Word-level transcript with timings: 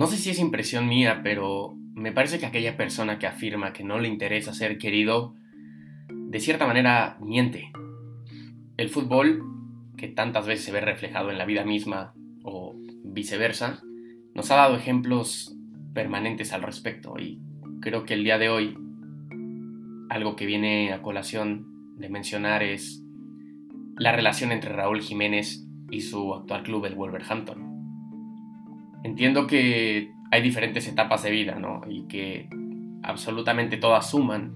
No 0.00 0.06
sé 0.06 0.16
si 0.16 0.30
es 0.30 0.38
impresión 0.38 0.88
mía, 0.88 1.20
pero 1.22 1.76
me 1.92 2.10
parece 2.10 2.38
que 2.38 2.46
aquella 2.46 2.78
persona 2.78 3.18
que 3.18 3.26
afirma 3.26 3.74
que 3.74 3.84
no 3.84 3.98
le 3.98 4.08
interesa 4.08 4.54
ser 4.54 4.78
querido, 4.78 5.34
de 6.08 6.40
cierta 6.40 6.66
manera 6.66 7.18
miente. 7.20 7.70
El 8.78 8.88
fútbol, 8.88 9.42
que 9.98 10.08
tantas 10.08 10.46
veces 10.46 10.64
se 10.64 10.72
ve 10.72 10.80
reflejado 10.80 11.30
en 11.30 11.36
la 11.36 11.44
vida 11.44 11.66
misma 11.66 12.14
o 12.42 12.74
viceversa, 13.04 13.82
nos 14.34 14.50
ha 14.50 14.56
dado 14.56 14.74
ejemplos 14.74 15.54
permanentes 15.92 16.54
al 16.54 16.62
respecto 16.62 17.18
y 17.18 17.38
creo 17.82 18.04
que 18.04 18.14
el 18.14 18.24
día 18.24 18.38
de 18.38 18.48
hoy 18.48 18.78
algo 20.08 20.34
que 20.34 20.46
viene 20.46 20.94
a 20.94 21.02
colación 21.02 21.98
de 21.98 22.08
mencionar 22.08 22.62
es 22.62 23.04
la 24.00 24.12
relación 24.12 24.50
entre 24.50 24.72
Raúl 24.72 25.02
Jiménez 25.02 25.62
y 25.90 26.00
su 26.00 26.34
actual 26.34 26.62
club, 26.62 26.86
el 26.86 26.94
Wolverhampton. 26.94 27.68
Entiendo 29.04 29.46
que 29.46 30.10
hay 30.30 30.40
diferentes 30.40 30.88
etapas 30.88 31.22
de 31.22 31.30
vida, 31.30 31.56
¿no? 31.56 31.82
Y 31.86 32.08
que 32.08 32.48
absolutamente 33.02 33.76
todas 33.76 34.10
suman, 34.10 34.54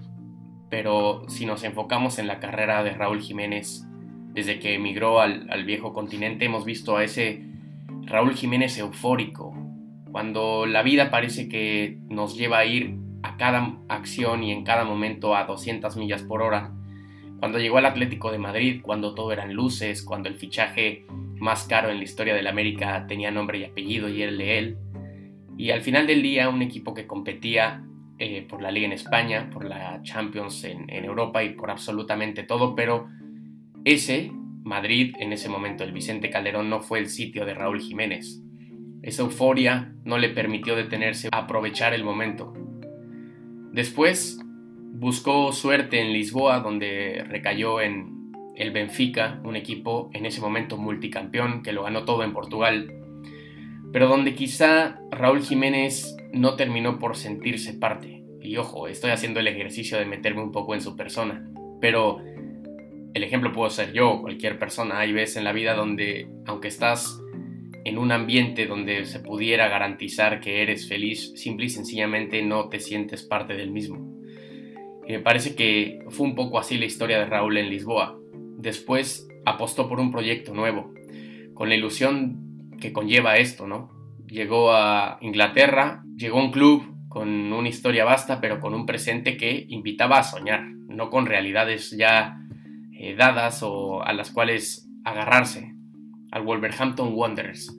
pero 0.71 1.29
si 1.29 1.45
nos 1.45 1.63
enfocamos 1.63 2.17
en 2.17 2.25
la 2.25 2.39
carrera 2.39 2.83
de 2.83 2.93
Raúl 2.93 3.21
Jiménez, 3.21 3.87
desde 4.33 4.57
que 4.57 4.73
emigró 4.73 5.21
al, 5.21 5.47
al 5.51 5.63
viejo 5.63 5.93
continente, 5.93 6.45
hemos 6.45 6.65
visto 6.65 6.97
a 6.97 7.03
ese 7.03 7.43
Raúl 8.01 8.33
Jiménez 8.33 8.75
eufórico, 8.79 9.55
cuando 10.11 10.65
la 10.65 10.81
vida 10.81 11.11
parece 11.11 11.47
que 11.47 11.99
nos 12.09 12.35
lleva 12.35 12.57
a 12.57 12.65
ir 12.65 12.97
a 13.21 13.37
cada 13.37 13.77
acción 13.89 14.43
y 14.43 14.51
en 14.51 14.63
cada 14.63 14.85
momento 14.85 15.35
a 15.35 15.43
200 15.43 15.95
millas 15.97 16.23
por 16.23 16.41
hora. 16.41 16.71
Cuando 17.39 17.59
llegó 17.59 17.77
al 17.77 17.85
Atlético 17.85 18.31
de 18.31 18.37
Madrid, 18.37 18.81
cuando 18.81 19.13
todo 19.13 19.31
eran 19.31 19.53
luces, 19.53 20.01
cuando 20.01 20.29
el 20.29 20.35
fichaje 20.35 21.05
más 21.37 21.65
caro 21.65 21.89
en 21.89 21.97
la 21.97 22.03
historia 22.03 22.33
del 22.33 22.47
América 22.47 23.05
tenía 23.07 23.31
nombre 23.31 23.59
y 23.59 23.65
apellido 23.65 24.09
y 24.09 24.21
era 24.21 24.31
el 24.31 24.41
él. 24.41 24.77
Y 25.57 25.71
al 25.71 25.81
final 25.81 26.07
del 26.07 26.21
día 26.21 26.49
un 26.49 26.61
equipo 26.61 26.93
que 26.93 27.07
competía 27.07 27.83
eh, 28.17 28.45
por 28.47 28.61
la 28.61 28.71
Liga 28.71 28.85
en 28.85 28.93
España, 28.93 29.49
por 29.49 29.65
la 29.65 30.01
Champions 30.01 30.63
en, 30.63 30.89
en 30.89 31.05
Europa 31.05 31.43
y 31.43 31.49
por 31.49 31.69
absolutamente 31.69 32.43
todo, 32.43 32.75
pero 32.75 33.07
ese, 33.83 34.31
Madrid, 34.63 35.13
en 35.19 35.33
ese 35.33 35.49
momento 35.49 35.83
el 35.83 35.91
Vicente 35.91 36.29
Calderón, 36.29 36.69
no 36.69 36.79
fue 36.79 36.99
el 36.99 37.09
sitio 37.09 37.45
de 37.45 37.53
Raúl 37.53 37.81
Jiménez. 37.81 38.41
Esa 39.03 39.21
euforia 39.21 39.93
no 40.03 40.17
le 40.17 40.29
permitió 40.29 40.75
detenerse 40.75 41.29
a 41.31 41.39
aprovechar 41.39 41.93
el 41.93 42.03
momento. 42.03 42.53
Después 43.71 44.39
buscó 44.97 45.51
suerte 45.51 45.99
en 45.99 46.13
Lisboa, 46.13 46.61
donde 46.61 47.25
recayó 47.27 47.81
en 47.81 48.31
el 48.55 48.71
Benfica, 48.71 49.41
un 49.43 49.55
equipo 49.55 50.09
en 50.13 50.25
ese 50.25 50.39
momento 50.39 50.77
multicampeón 50.77 51.61
que 51.61 51.73
lo 51.73 51.83
ganó 51.83 52.05
todo 52.05 52.23
en 52.23 52.31
Portugal, 52.31 52.93
pero 53.91 54.07
donde 54.07 54.33
quizá 54.33 54.99
Raúl 55.11 55.41
Jiménez 55.41 56.15
no 56.31 56.55
terminó 56.55 56.99
por 56.99 57.15
sentirse 57.15 57.73
parte. 57.73 58.23
Y 58.41 58.57
ojo, 58.57 58.87
estoy 58.87 59.11
haciendo 59.11 59.39
el 59.39 59.47
ejercicio 59.47 59.97
de 59.97 60.05
meterme 60.05 60.43
un 60.43 60.51
poco 60.51 60.75
en 60.75 60.81
su 60.81 60.95
persona, 60.95 61.49
pero 61.81 62.21
el 63.13 63.23
ejemplo 63.23 63.51
puedo 63.51 63.69
ser 63.69 63.91
yo 63.91 64.11
o 64.11 64.21
cualquier 64.21 64.59
persona. 64.59 64.99
Hay 64.99 65.11
veces 65.11 65.37
en 65.37 65.43
la 65.43 65.51
vida 65.51 65.73
donde, 65.73 66.27
aunque 66.45 66.67
estás 66.67 67.19
en 67.83 67.97
un 67.97 68.11
ambiente 68.11 68.65
donde 68.65 69.05
se 69.05 69.19
pudiera 69.19 69.67
garantizar 69.67 70.39
que 70.39 70.61
eres 70.61 70.87
feliz, 70.87 71.33
simple 71.35 71.65
y 71.65 71.69
sencillamente 71.69 72.41
no 72.41 72.69
te 72.69 72.79
sientes 72.79 73.23
parte 73.23 73.55
del 73.55 73.71
mismo. 73.71 74.14
Me 75.07 75.19
parece 75.19 75.55
que 75.55 76.03
fue 76.09 76.25
un 76.25 76.35
poco 76.35 76.57
así 76.57 76.77
la 76.77 76.85
historia 76.85 77.19
de 77.19 77.25
Raúl 77.25 77.57
en 77.57 77.69
Lisboa. 77.69 78.17
Después 78.57 79.27
apostó 79.45 79.87
por 79.87 79.99
un 79.99 80.11
proyecto 80.11 80.53
nuevo, 80.53 80.93
con 81.53 81.69
la 81.69 81.75
ilusión 81.75 82.71
que 82.79 82.91
conlleva 82.91 83.37
esto, 83.37 83.67
¿no? 83.67 83.91
Llegó 84.27 84.73
a 84.73 85.19
Inglaterra, 85.21 86.03
llegó 86.15 86.39
a 86.39 86.43
un 86.45 86.51
club 86.51 86.95
con 87.07 87.53
una 87.53 87.69
historia 87.69 88.03
vasta, 88.03 88.41
pero 88.41 88.59
con 88.59 88.73
un 88.73 88.85
presente 88.85 89.37
que 89.37 89.65
invitaba 89.69 90.17
a 90.17 90.23
soñar, 90.23 90.65
no 90.65 91.09
con 91.09 91.27
realidades 91.27 91.91
ya 91.91 92.37
eh, 92.91 93.15
dadas 93.15 93.61
o 93.61 94.03
a 94.03 94.11
las 94.13 94.31
cuales 94.31 94.89
agarrarse, 95.03 95.75
al 96.31 96.43
Wolverhampton 96.43 97.13
Wanderers. 97.13 97.77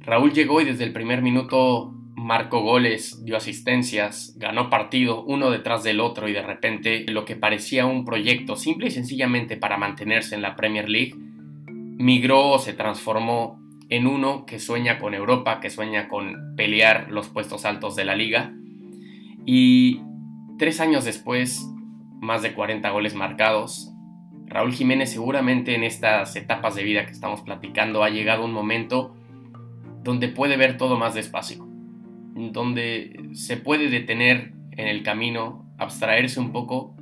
Raúl 0.00 0.32
llegó 0.32 0.60
y 0.60 0.64
desde 0.64 0.84
el 0.84 0.92
primer 0.92 1.20
minuto 1.20 1.95
marcó 2.26 2.60
goles, 2.60 3.24
dio 3.24 3.36
asistencias, 3.36 4.34
ganó 4.36 4.68
partido 4.68 5.22
uno 5.22 5.48
detrás 5.48 5.84
del 5.84 6.00
otro 6.00 6.28
y 6.28 6.32
de 6.32 6.42
repente 6.42 7.04
lo 7.06 7.24
que 7.24 7.36
parecía 7.36 7.86
un 7.86 8.04
proyecto 8.04 8.56
simple 8.56 8.88
y 8.88 8.90
sencillamente 8.90 9.56
para 9.56 9.76
mantenerse 9.76 10.34
en 10.34 10.42
la 10.42 10.56
Premier 10.56 10.88
League 10.88 11.14
migró 11.16 12.50
o 12.50 12.58
se 12.58 12.72
transformó 12.72 13.60
en 13.90 14.08
uno 14.08 14.44
que 14.44 14.58
sueña 14.58 14.98
con 14.98 15.14
Europa, 15.14 15.60
que 15.60 15.70
sueña 15.70 16.08
con 16.08 16.56
pelear 16.56 17.12
los 17.12 17.28
puestos 17.28 17.64
altos 17.64 17.94
de 17.94 18.04
la 18.04 18.16
liga. 18.16 18.52
Y 19.44 20.00
tres 20.58 20.80
años 20.80 21.04
después, 21.04 21.64
más 22.20 22.42
de 22.42 22.54
40 22.54 22.90
goles 22.90 23.14
marcados, 23.14 23.92
Raúl 24.46 24.72
Jiménez 24.72 25.12
seguramente 25.12 25.76
en 25.76 25.84
estas 25.84 26.34
etapas 26.34 26.74
de 26.74 26.82
vida 26.82 27.06
que 27.06 27.12
estamos 27.12 27.42
platicando 27.42 28.02
ha 28.02 28.10
llegado 28.10 28.44
un 28.44 28.52
momento 28.52 29.14
donde 30.02 30.26
puede 30.26 30.56
ver 30.56 30.76
todo 30.76 30.98
más 30.98 31.14
despacio, 31.14 31.65
donde 32.36 33.30
se 33.32 33.56
puede 33.56 33.88
detener 33.88 34.52
en 34.72 34.88
el 34.88 35.02
camino, 35.02 35.66
abstraerse 35.78 36.38
un 36.38 36.52
poco 36.52 36.94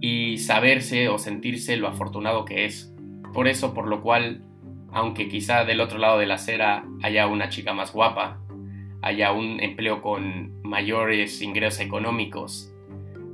y 0.00 0.38
saberse 0.38 1.08
o 1.08 1.18
sentirse 1.18 1.76
lo 1.76 1.88
afortunado 1.88 2.44
que 2.44 2.64
es. 2.64 2.92
Por 3.32 3.46
eso, 3.46 3.72
por 3.74 3.86
lo 3.86 4.02
cual, 4.02 4.42
aunque 4.92 5.28
quizá 5.28 5.64
del 5.64 5.80
otro 5.80 5.98
lado 5.98 6.18
de 6.18 6.26
la 6.26 6.34
acera 6.34 6.84
haya 7.02 7.26
una 7.26 7.48
chica 7.48 7.72
más 7.74 7.92
guapa, 7.92 8.40
haya 9.02 9.32
un 9.32 9.60
empleo 9.60 10.02
con 10.02 10.60
mayores 10.62 11.40
ingresos 11.42 11.80
económicos, 11.80 12.72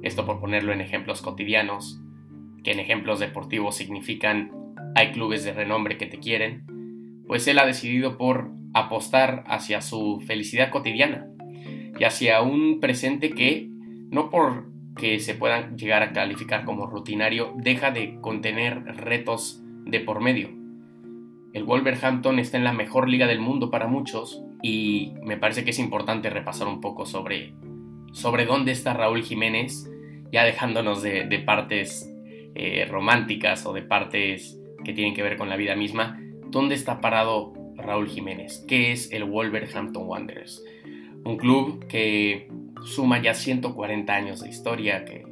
esto 0.02 0.26
por 0.26 0.38
ponerlo 0.38 0.72
en 0.72 0.80
ejemplos 0.80 1.22
cotidianos, 1.22 2.00
que 2.62 2.72
en 2.72 2.80
ejemplos 2.80 3.20
deportivos 3.20 3.76
significan 3.76 4.52
hay 4.94 5.12
clubes 5.12 5.44
de 5.44 5.52
renombre 5.52 5.98
que 5.98 6.06
te 6.06 6.18
quieren, 6.18 7.22
pues 7.26 7.46
él 7.48 7.58
ha 7.58 7.66
decidido 7.66 8.16
por 8.16 8.50
apostar 8.76 9.42
hacia 9.46 9.80
su 9.80 10.22
felicidad 10.26 10.70
cotidiana 10.70 11.28
y 11.98 12.04
hacia 12.04 12.42
un 12.42 12.78
presente 12.78 13.30
que, 13.30 13.68
no 14.10 14.28
por 14.28 14.66
que 14.96 15.18
se 15.18 15.34
puedan 15.34 15.76
llegar 15.76 16.02
a 16.02 16.12
calificar 16.12 16.64
como 16.64 16.86
rutinario, 16.86 17.54
deja 17.56 17.90
de 17.90 18.20
contener 18.20 18.84
retos 18.96 19.62
de 19.84 20.00
por 20.00 20.20
medio. 20.20 20.50
El 21.54 21.64
Wolverhampton 21.64 22.38
está 22.38 22.58
en 22.58 22.64
la 22.64 22.72
mejor 22.74 23.08
liga 23.08 23.26
del 23.26 23.40
mundo 23.40 23.70
para 23.70 23.86
muchos 23.86 24.42
y 24.62 25.14
me 25.22 25.38
parece 25.38 25.64
que 25.64 25.70
es 25.70 25.78
importante 25.78 26.28
repasar 26.28 26.68
un 26.68 26.80
poco 26.82 27.06
sobre, 27.06 27.54
sobre 28.12 28.44
dónde 28.44 28.72
está 28.72 28.92
Raúl 28.92 29.22
Jiménez, 29.22 29.90
ya 30.32 30.44
dejándonos 30.44 31.02
de, 31.02 31.24
de 31.24 31.38
partes 31.38 32.12
eh, 32.54 32.86
románticas 32.90 33.64
o 33.64 33.72
de 33.72 33.82
partes 33.82 34.60
que 34.84 34.92
tienen 34.92 35.14
que 35.14 35.22
ver 35.22 35.38
con 35.38 35.48
la 35.48 35.56
vida 35.56 35.76
misma, 35.76 36.20
¿dónde 36.50 36.74
está 36.74 37.00
parado 37.00 37.54
Raúl 37.76 38.08
Jiménez? 38.08 38.64
¿Qué 38.66 38.92
es 38.92 39.12
el 39.12 39.24
Wolverhampton 39.24 40.06
Wanderers? 40.06 40.64
Un 41.24 41.36
club 41.36 41.86
que 41.86 42.48
suma 42.84 43.20
ya 43.20 43.34
140 43.34 44.14
años 44.14 44.40
de 44.40 44.48
historia, 44.48 45.04
que 45.04 45.24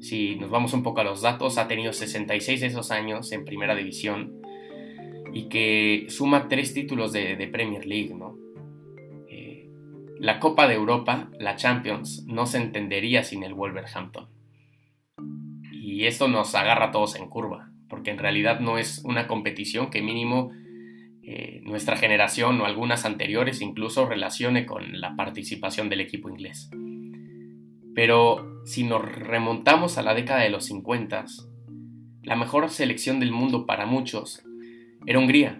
si 0.00 0.36
nos 0.36 0.50
vamos 0.50 0.72
un 0.74 0.82
poco 0.82 1.00
a 1.00 1.04
los 1.04 1.22
datos, 1.22 1.58
ha 1.58 1.68
tenido 1.68 1.92
66 1.92 2.60
de 2.60 2.66
esos 2.66 2.90
años 2.90 3.30
en 3.32 3.44
primera 3.44 3.74
división 3.74 4.42
y 5.32 5.44
que 5.44 6.06
suma 6.08 6.48
tres 6.48 6.74
títulos 6.74 7.12
de, 7.12 7.48
Premier 7.50 7.86
League, 7.86 8.14
¿no? 8.14 8.36
Eh, 9.28 9.68
la 10.18 10.40
Copa 10.40 10.66
de 10.68 10.74
Europa, 10.74 11.30
la 11.38 11.56
Champions, 11.56 12.24
no 12.26 12.46
se 12.46 12.58
entendería 12.58 13.22
sin 13.22 13.44
el 13.44 13.54
Wolverhampton. 13.54 14.28
Y 15.72 16.06
esto 16.06 16.28
nos 16.28 16.54
agarra 16.54 16.86
a 16.86 16.90
todos 16.90 17.16
en 17.16 17.28
curva, 17.28 17.70
porque 17.88 18.10
en 18.10 18.18
realidad 18.18 18.60
no 18.60 18.78
es 18.78 19.02
una 19.04 19.28
competición 19.28 19.90
que 19.90 20.02
mínimo 20.02 20.50
eh, 21.34 21.62
nuestra 21.64 21.96
generación 21.96 22.60
o 22.60 22.66
algunas 22.66 23.06
anteriores 23.06 23.62
incluso 23.62 24.04
relacione 24.04 24.66
con 24.66 25.00
la 25.00 25.16
participación 25.16 25.88
del 25.88 26.02
equipo 26.02 26.28
inglés. 26.28 26.68
Pero 27.94 28.60
si 28.66 28.84
nos 28.84 29.00
remontamos 29.00 29.96
a 29.96 30.02
la 30.02 30.12
década 30.12 30.40
de 30.40 30.50
los 30.50 30.66
50, 30.66 31.24
la 32.22 32.36
mejor 32.36 32.68
selección 32.68 33.18
del 33.18 33.32
mundo 33.32 33.64
para 33.64 33.86
muchos 33.86 34.44
era 35.06 35.18
Hungría. 35.18 35.58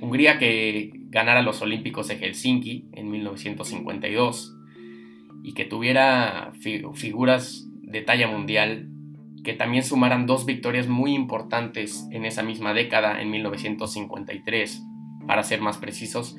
Hungría 0.00 0.38
que 0.38 0.90
ganara 1.10 1.42
los 1.42 1.60
Olímpicos 1.60 2.08
de 2.08 2.16
Helsinki 2.16 2.88
en 2.92 3.10
1952 3.10 4.56
y 5.42 5.52
que 5.52 5.66
tuviera 5.66 6.54
figuras 6.94 7.66
de 7.82 8.00
talla 8.00 8.26
mundial 8.26 8.88
que 9.44 9.52
también 9.52 9.84
sumaran 9.84 10.24
dos 10.24 10.46
victorias 10.46 10.88
muy 10.88 11.14
importantes 11.14 12.08
en 12.10 12.24
esa 12.24 12.42
misma 12.42 12.72
década, 12.72 13.20
en 13.20 13.30
1953, 13.30 14.82
para 15.26 15.42
ser 15.42 15.60
más 15.60 15.78
precisos, 15.78 16.36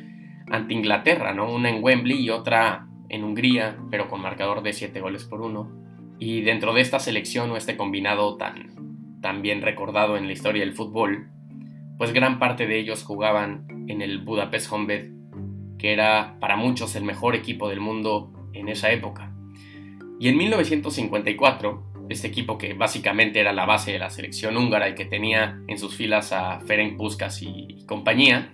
ante 0.49 0.73
Inglaterra, 0.73 1.33
¿no? 1.33 1.51
Una 1.51 1.69
en 1.69 1.83
Wembley 1.83 2.19
y 2.19 2.29
otra 2.29 2.87
en 3.09 3.23
Hungría, 3.23 3.77
pero 3.89 4.07
con 4.07 4.21
marcador 4.21 4.61
de 4.61 4.73
7 4.73 4.99
goles 4.99 5.25
por 5.25 5.41
1. 5.41 5.71
Y 6.19 6.41
dentro 6.41 6.73
de 6.73 6.81
esta 6.81 6.99
selección 6.99 7.51
o 7.51 7.57
este 7.57 7.77
combinado 7.77 8.37
tan, 8.37 9.19
tan 9.21 9.41
bien 9.41 9.61
recordado 9.61 10.17
en 10.17 10.27
la 10.27 10.33
historia 10.33 10.63
del 10.63 10.73
fútbol, 10.73 11.29
pues 11.97 12.13
gran 12.13 12.39
parte 12.39 12.67
de 12.67 12.77
ellos 12.79 13.03
jugaban 13.03 13.65
en 13.87 14.01
el 14.01 14.19
Budapest 14.19 14.71
Honved, 14.71 15.11
que 15.77 15.93
era 15.93 16.37
para 16.39 16.55
muchos 16.55 16.95
el 16.95 17.03
mejor 17.03 17.35
equipo 17.35 17.69
del 17.69 17.79
mundo 17.79 18.31
en 18.53 18.69
esa 18.69 18.91
época. 18.91 19.31
Y 20.19 20.29
en 20.29 20.37
1954, 20.37 21.83
este 22.09 22.27
equipo 22.27 22.57
que 22.57 22.73
básicamente 22.73 23.39
era 23.39 23.51
la 23.51 23.65
base 23.65 23.91
de 23.91 23.99
la 23.99 24.09
selección 24.09 24.57
húngara 24.57 24.89
y 24.89 24.95
que 24.95 25.05
tenía 25.05 25.59
en 25.67 25.77
sus 25.77 25.95
filas 25.95 26.31
a 26.31 26.59
Ferenc 26.61 26.97
Puskas 26.97 27.41
y, 27.41 27.83
compañía, 27.87 28.51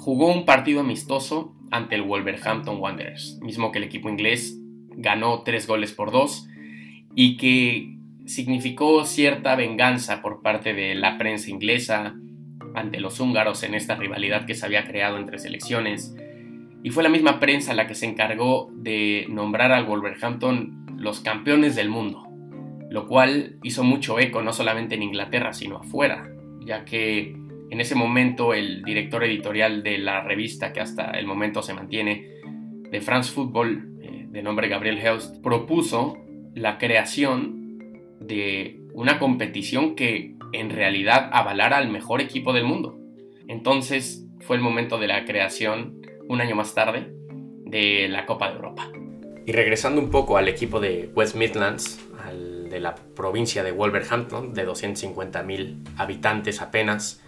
jugó 0.00 0.32
un 0.32 0.44
partido 0.44 0.80
amistoso 0.80 1.54
ante 1.70 1.94
el 1.94 2.02
Wolverhampton 2.02 2.80
Wanderers, 2.80 3.38
mismo 3.42 3.70
que 3.70 3.78
el 3.78 3.84
equipo 3.84 4.08
inglés 4.08 4.58
ganó 4.96 5.42
tres 5.42 5.66
goles 5.66 5.92
por 5.92 6.10
dos 6.10 6.48
y 7.14 7.36
que 7.36 7.96
significó 8.26 9.04
cierta 9.04 9.54
venganza 9.56 10.22
por 10.22 10.42
parte 10.42 10.74
de 10.74 10.94
la 10.94 11.18
prensa 11.18 11.50
inglesa 11.50 12.14
ante 12.74 13.00
los 13.00 13.20
húngaros 13.20 13.62
en 13.62 13.74
esta 13.74 13.94
rivalidad 13.94 14.46
que 14.46 14.54
se 14.54 14.66
había 14.66 14.84
creado 14.84 15.18
entre 15.18 15.38
selecciones. 15.38 16.14
Y 16.82 16.90
fue 16.90 17.02
la 17.02 17.08
misma 17.08 17.38
prensa 17.40 17.74
la 17.74 17.86
que 17.86 17.94
se 17.94 18.06
encargó 18.06 18.70
de 18.72 19.26
nombrar 19.28 19.70
al 19.70 19.84
Wolverhampton 19.84 20.86
los 20.96 21.20
campeones 21.20 21.76
del 21.76 21.88
mundo 21.88 22.30
lo 22.90 23.06
cual 23.06 23.56
hizo 23.62 23.84
mucho 23.84 24.18
eco 24.18 24.42
no 24.42 24.52
solamente 24.52 24.96
en 24.96 25.04
Inglaterra, 25.04 25.52
sino 25.52 25.78
afuera, 25.78 26.28
ya 26.60 26.84
que 26.84 27.36
en 27.70 27.80
ese 27.80 27.94
momento 27.94 28.52
el 28.52 28.82
director 28.82 29.24
editorial 29.24 29.82
de 29.82 29.98
la 29.98 30.22
revista 30.22 30.72
que 30.72 30.80
hasta 30.80 31.10
el 31.12 31.26
momento 31.26 31.62
se 31.62 31.74
mantiene, 31.74 32.40
de 32.90 33.00
France 33.00 33.32
Football, 33.32 33.98
eh, 34.02 34.26
de 34.28 34.42
nombre 34.42 34.68
Gabriel 34.68 34.98
Heust, 34.98 35.42
propuso 35.42 36.18
la 36.54 36.78
creación 36.78 37.78
de 38.20 38.80
una 38.92 39.18
competición 39.18 39.94
que 39.94 40.34
en 40.52 40.70
realidad 40.70 41.30
avalara 41.32 41.78
al 41.78 41.88
mejor 41.88 42.20
equipo 42.20 42.52
del 42.52 42.64
mundo. 42.64 42.98
Entonces 43.46 44.26
fue 44.40 44.56
el 44.56 44.62
momento 44.62 44.98
de 44.98 45.06
la 45.06 45.24
creación, 45.24 46.02
un 46.28 46.40
año 46.40 46.56
más 46.56 46.74
tarde, 46.74 47.12
de 47.64 48.08
la 48.08 48.26
Copa 48.26 48.50
de 48.50 48.56
Europa. 48.56 48.90
Y 49.46 49.52
regresando 49.52 50.00
un 50.00 50.10
poco 50.10 50.36
al 50.36 50.48
equipo 50.48 50.80
de 50.80 51.10
West 51.14 51.36
Midlands, 51.36 52.00
de 52.70 52.80
la 52.80 52.94
provincia 52.94 53.62
de 53.62 53.72
Wolverhampton, 53.72 54.54
de 54.54 54.66
250.000 54.66 55.82
habitantes 55.98 56.62
apenas. 56.62 57.20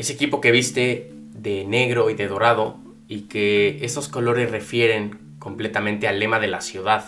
Ese 0.00 0.14
equipo 0.14 0.40
que 0.40 0.50
viste 0.50 1.12
de 1.34 1.66
negro 1.66 2.08
y 2.08 2.14
de 2.14 2.26
dorado 2.26 2.78
y 3.06 3.24
que 3.28 3.84
esos 3.84 4.08
colores 4.08 4.50
refieren 4.50 5.18
completamente 5.38 6.08
al 6.08 6.18
lema 6.18 6.40
de 6.40 6.46
la 6.46 6.62
ciudad. 6.62 7.04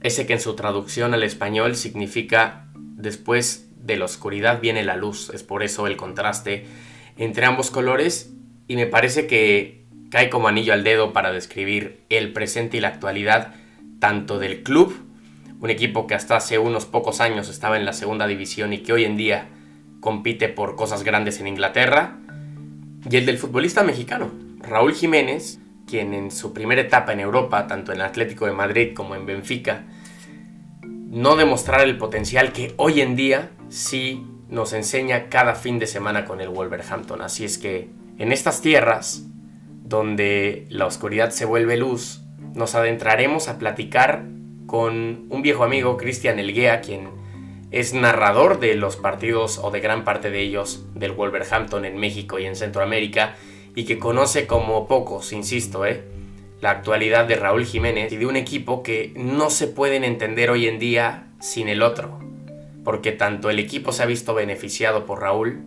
Ese 0.00 0.28
que 0.28 0.34
en 0.34 0.40
su 0.40 0.54
traducción 0.54 1.12
al 1.12 1.24
español 1.24 1.74
significa 1.74 2.68
después 2.76 3.68
de 3.84 3.96
la 3.96 4.04
oscuridad 4.04 4.60
viene 4.60 4.84
la 4.84 4.94
luz. 4.94 5.30
Es 5.34 5.42
por 5.42 5.64
eso 5.64 5.88
el 5.88 5.96
contraste 5.96 6.66
entre 7.16 7.46
ambos 7.46 7.72
colores 7.72 8.32
y 8.68 8.76
me 8.76 8.86
parece 8.86 9.26
que 9.26 9.82
cae 10.08 10.30
como 10.30 10.46
anillo 10.46 10.72
al 10.72 10.84
dedo 10.84 11.12
para 11.12 11.32
describir 11.32 12.04
el 12.10 12.32
presente 12.32 12.76
y 12.76 12.80
la 12.80 12.88
actualidad 12.90 13.56
tanto 13.98 14.38
del 14.38 14.62
club 14.62 14.94
un 15.60 15.68
equipo 15.68 16.06
que 16.06 16.14
hasta 16.14 16.36
hace 16.36 16.60
unos 16.60 16.86
pocos 16.86 17.20
años 17.20 17.48
estaba 17.48 17.76
en 17.76 17.84
la 17.84 17.92
segunda 17.92 18.28
división 18.28 18.72
y 18.72 18.78
que 18.78 18.92
hoy 18.92 19.04
en 19.04 19.16
día 19.16 19.48
compite 20.00 20.48
por 20.48 20.76
cosas 20.76 21.04
grandes 21.04 21.40
en 21.40 21.46
Inglaterra, 21.46 22.19
y 23.08 23.16
el 23.16 23.26
del 23.26 23.38
futbolista 23.38 23.82
mexicano, 23.82 24.30
Raúl 24.58 24.94
Jiménez, 24.94 25.58
quien 25.86 26.14
en 26.14 26.30
su 26.30 26.52
primera 26.52 26.82
etapa 26.82 27.12
en 27.12 27.20
Europa, 27.20 27.66
tanto 27.66 27.92
en 27.92 28.00
Atlético 28.00 28.46
de 28.46 28.52
Madrid 28.52 28.94
como 28.94 29.14
en 29.14 29.26
Benfica, 29.26 29.84
no 30.82 31.36
demostrara 31.36 31.82
el 31.82 31.98
potencial 31.98 32.52
que 32.52 32.74
hoy 32.76 33.00
en 33.00 33.16
día 33.16 33.50
sí 33.68 34.24
nos 34.48 34.72
enseña 34.72 35.28
cada 35.28 35.54
fin 35.54 35.78
de 35.78 35.86
semana 35.86 36.24
con 36.24 36.40
el 36.40 36.48
Wolverhampton. 36.48 37.22
Así 37.22 37.44
es 37.44 37.58
que 37.58 37.88
en 38.18 38.32
estas 38.32 38.60
tierras, 38.60 39.26
donde 39.82 40.66
la 40.68 40.86
oscuridad 40.86 41.30
se 41.30 41.44
vuelve 41.44 41.76
luz, 41.76 42.22
nos 42.54 42.74
adentraremos 42.74 43.48
a 43.48 43.58
platicar 43.58 44.24
con 44.66 45.26
un 45.30 45.42
viejo 45.42 45.64
amigo, 45.64 45.96
Cristian 45.96 46.38
Elguea, 46.38 46.80
quien 46.80 47.19
es 47.70 47.94
narrador 47.94 48.58
de 48.58 48.74
los 48.74 48.96
partidos 48.96 49.58
o 49.62 49.70
de 49.70 49.80
gran 49.80 50.04
parte 50.04 50.30
de 50.30 50.40
ellos 50.40 50.84
del 50.94 51.12
Wolverhampton 51.12 51.84
en 51.84 51.98
México 51.98 52.38
y 52.38 52.46
en 52.46 52.56
Centroamérica 52.56 53.36
y 53.74 53.84
que 53.84 53.98
conoce 53.98 54.46
como 54.46 54.88
pocos, 54.88 55.32
insisto, 55.32 55.86
¿eh? 55.86 56.02
la 56.60 56.70
actualidad 56.70 57.26
de 57.26 57.36
Raúl 57.36 57.64
Jiménez 57.64 58.12
y 58.12 58.16
de 58.16 58.26
un 58.26 58.36
equipo 58.36 58.82
que 58.82 59.12
no 59.16 59.50
se 59.50 59.68
pueden 59.68 60.04
entender 60.04 60.50
hoy 60.50 60.66
en 60.66 60.78
día 60.78 61.28
sin 61.40 61.68
el 61.68 61.82
otro, 61.82 62.18
porque 62.84 63.12
tanto 63.12 63.50
el 63.50 63.58
equipo 63.58 63.92
se 63.92 64.02
ha 64.02 64.06
visto 64.06 64.34
beneficiado 64.34 65.06
por 65.06 65.20
Raúl, 65.20 65.62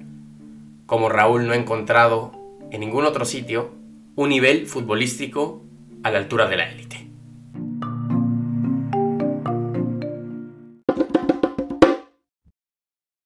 como 0.85 1.09
Raúl 1.09 1.47
no 1.47 1.53
ha 1.53 1.57
encontrado 1.57 2.33
en 2.71 2.81
ningún 2.81 3.05
otro 3.05 3.25
sitio 3.25 3.71
un 4.15 4.29
nivel 4.29 4.67
futbolístico 4.67 5.63
a 6.03 6.11
la 6.11 6.19
altura 6.19 6.47
de 6.47 6.57
la 6.57 6.69
élite. 6.69 7.02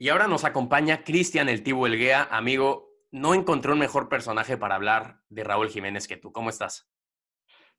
Y 0.07 0.09
ahora 0.09 0.29
nos 0.29 0.45
acompaña 0.45 1.03
Cristian 1.03 1.49
el 1.49 1.63
Tibu 1.63 1.85
Elguea. 1.85 2.29
Amigo, 2.31 2.93
no 3.11 3.33
encontré 3.33 3.73
un 3.73 3.79
mejor 3.79 4.07
personaje 4.07 4.55
para 4.55 4.75
hablar 4.75 5.19
de 5.27 5.43
Raúl 5.43 5.67
Jiménez 5.67 6.07
que 6.07 6.15
tú. 6.15 6.31
¿Cómo 6.31 6.49
estás? 6.49 6.89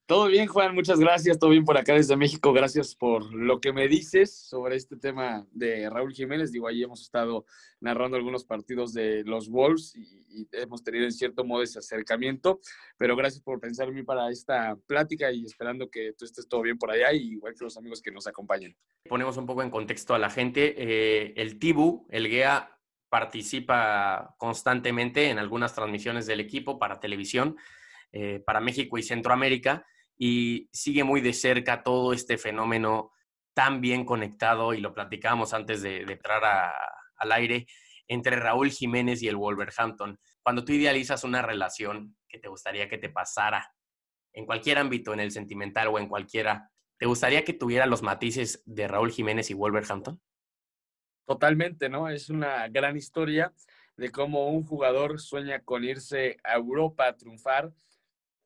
Todo 0.08 0.28
bien, 0.28 0.46
Juan, 0.46 0.75
muchas 0.75 0.99
gracias. 0.99 1.38
Todo 1.38 1.50
bien 1.50 1.66
por 1.66 1.76
acá 1.76 1.93
desde 1.93 2.16
México. 2.16 2.55
Gracias 2.55 2.94
por 2.94 3.31
lo 3.31 3.60
que 3.60 3.75
me 3.75 3.88
dices 3.88 4.34
sobre 4.34 4.75
este 4.75 4.96
tema 4.96 5.46
de 5.50 5.90
Raúl 5.90 6.14
Jiménez. 6.14 6.50
Digo, 6.50 6.66
ahí 6.66 6.82
hemos 6.82 7.02
estado 7.02 7.44
narrando 7.78 8.16
algunos 8.16 8.43
partidos 8.43 8.94
de 8.94 9.22
los 9.25 9.50
Wolves 9.50 9.94
y, 9.94 10.49
hemos 10.52 10.82
tenido 10.82 11.05
en 11.05 11.12
cierto 11.12 11.44
modo 11.44 11.62
ese 11.62 11.81
acercamiento. 11.81 12.58
Pero 12.96 13.16
gracias 13.16 13.43
por 13.43 13.60
pensar 13.60 13.88
en 13.88 13.96
mí 13.96 14.02
para 14.02 14.31
esta 14.31 14.78
plática 14.87 15.31
y 15.31 15.44
esperando 15.44 15.90
que 15.90 16.14
tú 16.14 16.25
estés 16.25 16.49
todo 16.49 16.62
bien 16.62 16.78
por 16.78 16.90
allá 16.90 17.12
y 17.12 17.32
igual 17.32 17.52
que 17.52 17.64
los 17.64 17.76
amigos 17.76 18.00
que 18.00 18.10
nos 18.10 18.26
acompañen. 18.26 18.75
Ponemos 19.10 19.37
un 19.37 19.44
poco 19.44 19.62
en 19.62 19.69
contexto 19.69 20.14
a 20.14 20.19
la 20.19 20.31
gente. 20.31 20.75
Eh, 20.78 21.34
el 21.37 21.58
Tibu, 21.58 22.06
el 22.08 22.28
GEA, 22.28 22.81
participa 23.10 24.34
constantemente 24.38 25.28
en 25.28 25.38
algunas 25.38 25.75
transmisiones 25.75 26.25
del 26.25 26.40
equipo 26.40 26.78
para 26.78 26.99
televisión. 26.99 27.58
Eh, 28.10 28.43
para 28.46 28.60
México 28.60 28.96
y 28.96 29.02
Centroamérica 29.02 29.84
y 30.19 30.69
sigue 30.73 31.05
muy 31.05 31.20
de 31.20 31.32
cerca 31.32 31.82
todo 31.82 32.12
este 32.12 32.37
fenómeno 32.37 33.12
tan 33.55 33.81
bien 33.81 34.05
conectado, 34.05 34.75
y 34.75 34.81
lo 34.81 34.93
platicábamos 34.93 35.55
antes 35.55 35.82
de, 35.82 36.03
entrar 36.03 36.43
al 37.17 37.32
aire, 37.32 37.67
entre 38.06 38.37
Raúl 38.37 38.70
Jiménez 38.70 39.23
y 39.23 39.29
el 39.29 39.37
Wolverhampton. 39.37 40.19
Cuando 40.43 40.65
tú 40.65 40.73
idealizas 40.73 41.25
una 41.25 41.43
relación 41.43 42.17
que 42.29 42.39
te 42.39 42.48
gustaría 42.48 42.89
que 42.89 42.98
te 42.98 43.08
pasara 43.08 43.72
en 44.32 44.46
cualquier 44.46 44.79
ámbito, 44.79 45.13
en 45.13 45.20
el 45.20 45.31
sentimental 45.31 45.89
o 45.89 45.98
en 45.98 46.08
cualquiera, 46.08 46.70
¿te 46.98 47.06
gustaría 47.06 47.44
que 47.44 47.53
tuviera 47.53 47.87
los 47.87 48.03
matices 48.03 48.63
de 48.65 48.89
Raúl 48.89 49.10
Jiménez 49.10 49.51
y 49.51 49.55
Wolverhampton? 49.55 50.20
Totalmente, 51.27 51.89
¿no? 51.89 52.08
Es 52.08 52.31
una 52.31 52.69
gran 52.69 52.96
historia 52.96 53.53
de 53.96 54.10
cómo 54.10 54.48
un 54.48 54.65
jugador 54.65 55.20
sueña 55.20 55.60
con 55.60 55.84
irse 55.84 56.39
a 56.44 56.55
Europa 56.55 57.08
a 57.08 57.17
triunfar 57.17 57.72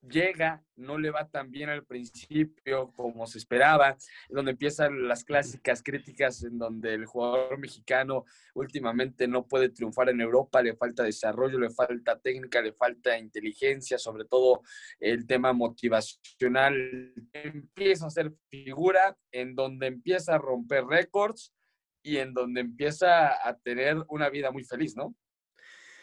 llega, 0.02 0.62
no 0.76 0.99
le 0.99 1.11
va 1.11 1.28
tan 1.28 1.50
bien 1.50 1.68
al 1.68 1.85
principio 1.85 2.92
como 2.92 3.26
se 3.26 3.38
esperaba, 3.38 3.97
donde 4.28 4.52
empiezan 4.52 5.06
las 5.06 5.25
clásicas 5.25 5.82
críticas 5.82 6.42
en 6.42 6.59
donde 6.59 6.94
el 6.94 7.06
jugador 7.06 7.59
mexicano 7.59 8.25
últimamente 8.54 9.28
no 9.28 9.47
puede 9.47 9.68
triunfar 9.68 10.09
en 10.09 10.21
Europa, 10.21 10.62
le 10.62 10.75
falta 10.75 11.04
desarrollo, 11.04 11.59
le 11.59 11.71
falta 11.71 12.18
técnica, 12.18 12.61
le 12.61 12.73
falta 12.73 13.16
inteligencia, 13.16 13.97
sobre 13.99 14.25
todo 14.25 14.62
el 14.99 15.26
tema 15.26 15.52
motivacional, 15.52 17.14
empieza 17.32 18.06
a 18.06 18.11
ser 18.11 18.32
figura 18.50 19.16
en 19.30 19.54
donde 19.54 19.87
empieza 19.87 20.35
a 20.35 20.38
romper 20.38 20.85
récords 20.85 21.54
y 22.02 22.16
en 22.16 22.35
donde 22.35 22.61
empieza 22.61 23.49
a 23.49 23.56
tener 23.59 23.97
una 24.09 24.28
vida 24.28 24.50
muy 24.50 24.64
feliz, 24.64 24.97
¿no? 24.97 25.14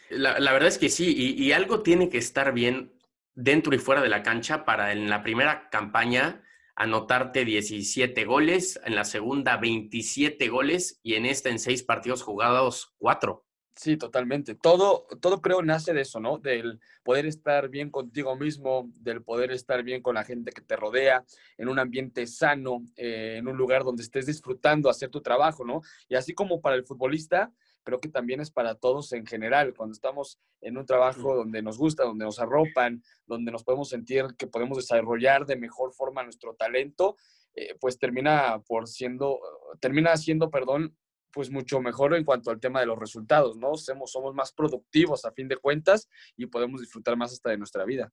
La, 0.09 0.33
verdad 0.39 0.69
es 0.69 0.79
que 0.79 0.89
sí, 0.89 1.13
y, 1.15 1.43
y 1.43 1.51
algo 1.51 1.83
tiene 1.83 2.09
que 2.09 2.17
estar 2.17 2.51
bien 2.51 2.98
dentro 3.39 3.73
y 3.73 3.79
fuera 3.79 4.01
de 4.01 4.09
la 4.09 4.21
cancha 4.21 4.65
para 4.65 4.91
en 4.91 5.09
la 5.09 5.23
primera 5.23 5.69
campaña 5.69 6.43
anotarte 6.75 7.45
17 7.45 8.25
goles, 8.25 8.79
en 8.85 8.95
la 8.95 9.05
segunda 9.05 9.57
27 9.57 10.47
goles 10.49 10.99
y 11.03 11.15
en 11.15 11.25
esta 11.25 11.49
en 11.49 11.59
seis 11.59 11.83
partidos 11.83 12.21
jugados 12.21 12.93
4. 12.99 13.45
Sí, 13.75 13.95
totalmente. 13.95 14.55
Todo, 14.55 15.07
todo 15.21 15.41
creo 15.41 15.61
nace 15.61 15.93
de 15.93 16.01
eso, 16.01 16.19
¿no? 16.19 16.37
Del 16.37 16.81
poder 17.01 17.25
estar 17.25 17.69
bien 17.69 17.89
contigo 17.89 18.35
mismo, 18.35 18.89
del 18.99 19.23
poder 19.23 19.51
estar 19.51 19.83
bien 19.83 20.01
con 20.01 20.15
la 20.15 20.25
gente 20.25 20.51
que 20.51 20.59
te 20.61 20.75
rodea, 20.75 21.23
en 21.57 21.69
un 21.69 21.79
ambiente 21.79 22.27
sano, 22.27 22.83
eh, 22.97 23.37
en 23.37 23.47
un 23.47 23.55
lugar 23.55 23.85
donde 23.85 24.03
estés 24.03 24.25
disfrutando 24.25 24.89
hacer 24.89 25.09
tu 25.09 25.21
trabajo, 25.21 25.63
¿no? 25.63 25.81
Y 26.09 26.15
así 26.15 26.33
como 26.33 26.59
para 26.59 26.75
el 26.75 26.83
futbolista, 26.83 27.53
creo 27.89 27.99
que 27.99 28.09
también 28.09 28.39
es 28.39 28.51
para 28.51 28.75
todos 28.75 29.11
en 29.13 29.25
general. 29.25 29.73
Cuando 29.73 29.93
estamos 29.93 30.39
en 30.61 30.77
un 30.77 30.85
trabajo 30.85 31.35
donde 31.35 31.63
nos 31.63 31.77
gusta, 31.77 32.03
donde 32.03 32.25
nos 32.25 32.39
arropan, 32.39 33.03
donde 33.25 33.51
nos 33.51 33.63
podemos 33.63 33.89
sentir 33.89 34.25
que 34.37 34.45
podemos 34.45 34.77
desarrollar 34.77 35.47
de 35.47 35.55
mejor 35.55 35.91
forma 35.93 36.23
nuestro 36.23 36.53
talento, 36.53 37.17
eh, 37.55 37.75
pues 37.79 37.97
termina 37.97 38.61
por 38.67 38.87
siendo, 38.87 39.39
termina 39.79 40.15
siendo, 40.17 40.51
perdón, 40.51 40.95
pues 41.31 41.49
mucho 41.49 41.81
mejor 41.81 42.15
en 42.15 42.23
cuanto 42.23 42.51
al 42.51 42.59
tema 42.59 42.79
de 42.79 42.85
los 42.85 42.97
resultados, 42.97 43.57
¿no? 43.57 43.75
Somos, 43.75 44.11
somos 44.11 44.35
más 44.35 44.53
productivos 44.53 45.25
a 45.25 45.31
fin 45.31 45.47
de 45.47 45.57
cuentas 45.57 46.07
y 46.37 46.45
podemos 46.45 46.81
disfrutar 46.81 47.17
más 47.17 47.33
hasta 47.33 47.49
de 47.49 47.57
nuestra 47.57 47.85
vida. 47.85 48.11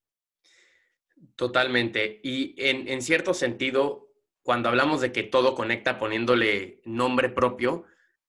Totalmente. 1.34 2.20
Y 2.22 2.54
en, 2.58 2.88
en 2.88 3.02
cierto 3.02 3.34
sentido, 3.34 4.10
cuando 4.42 4.70
hablamos 4.70 5.02
de 5.02 5.12
que 5.12 5.22
todo 5.22 5.54
conecta 5.54 5.98
poniéndole 5.98 6.80
nombre 6.84 7.28
propio, 7.28 7.84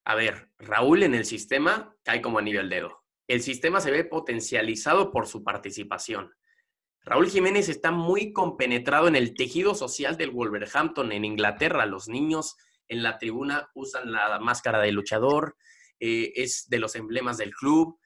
a 0.07 0.15
ver, 0.15 0.49
Raúl 0.57 1.03
en 1.03 1.13
el 1.13 1.25
sistema 1.25 1.93
cae 2.01 2.21
como 2.21 2.39
anillo 2.39 2.61
al 2.61 2.69
dedo. 2.69 3.03
El 3.27 3.41
sistema 3.41 3.81
se 3.81 3.91
ve 3.91 4.05
potencializado 4.05 5.11
por 5.11 5.27
su 5.27 5.43
participación. 5.43 6.33
Raúl 7.01 7.27
Jiménez 7.27 7.67
está 7.67 7.91
muy 7.91 8.31
compenetrado 8.31 9.09
en 9.09 9.17
el 9.17 9.33
tejido 9.33 9.75
social 9.75 10.15
del 10.15 10.31
Wolverhampton 10.31 11.11
en 11.11 11.25
Inglaterra. 11.25 11.85
Los 11.85 12.07
niños 12.07 12.55
en 12.87 13.03
la 13.03 13.17
tribuna 13.17 13.69
usan 13.75 14.13
la 14.13 14.39
máscara 14.39 14.79
de 14.79 14.93
luchador, 14.93 15.57
eh, 15.99 16.31
es 16.35 16.69
de 16.69 16.79
los 16.79 16.95
emblemas 16.95 17.37
del 17.37 17.53
club. 17.53 17.99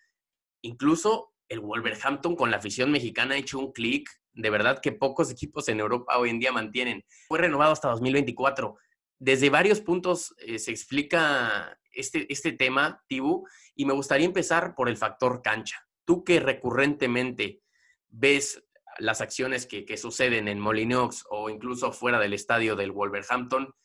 Incluso 0.63 1.36
el 1.50 1.60
Wolverhampton 1.60 2.36
con 2.36 2.50
la 2.50 2.58
afición 2.58 2.91
mexicana 2.91 3.36
ha 3.36 3.38
hecho 3.38 3.60
un 3.60 3.74
clic, 3.74 4.10
de 4.34 4.50
verdad 4.50 4.79
que 4.81 4.91
pocos 4.91 5.29
equipos 5.29 5.70
en 5.70 5.79
Europa 5.79 6.17
hoy 6.17 6.31
en 6.31 6.39
día 6.39 6.51
mantienen. 6.51 7.05
Fue 7.27 7.38
renovado 7.38 7.74
hasta 7.74 7.89
2024. 7.89 8.75
Desde 9.24 9.51
varios 9.51 9.82
puntos 9.82 10.34
eh, 10.40 10.58
se 10.58 10.72
explica 10.72 11.80
este, 11.92 12.25
este 12.34 12.54
tema, 12.54 13.04
Tibu, 13.08 13.48
y 13.75 13.86
me 13.86 13.94
gustaría 13.94 14.25
empezar 14.25 14.74
por 14.74 14.90
el 14.90 14.98
factor 14.98 15.44
cancha. 15.44 15.88
Tú 16.06 16.24
que 16.24 16.40
recurrentemente 16.40 17.62
ves 18.08 18.63
las 18.98 19.22
acciones 19.22 19.68
que, 19.68 19.86
que 19.86 19.98
suceden 19.98 20.48
en 20.48 20.60
Molinox 20.60 21.25
o 21.30 21.51
incluso 21.51 21.92
fuera 21.92 22.20
del 22.20 22.34
estadio 22.34 22.75
del 22.75 22.92
Wolverhampton, 22.92 23.75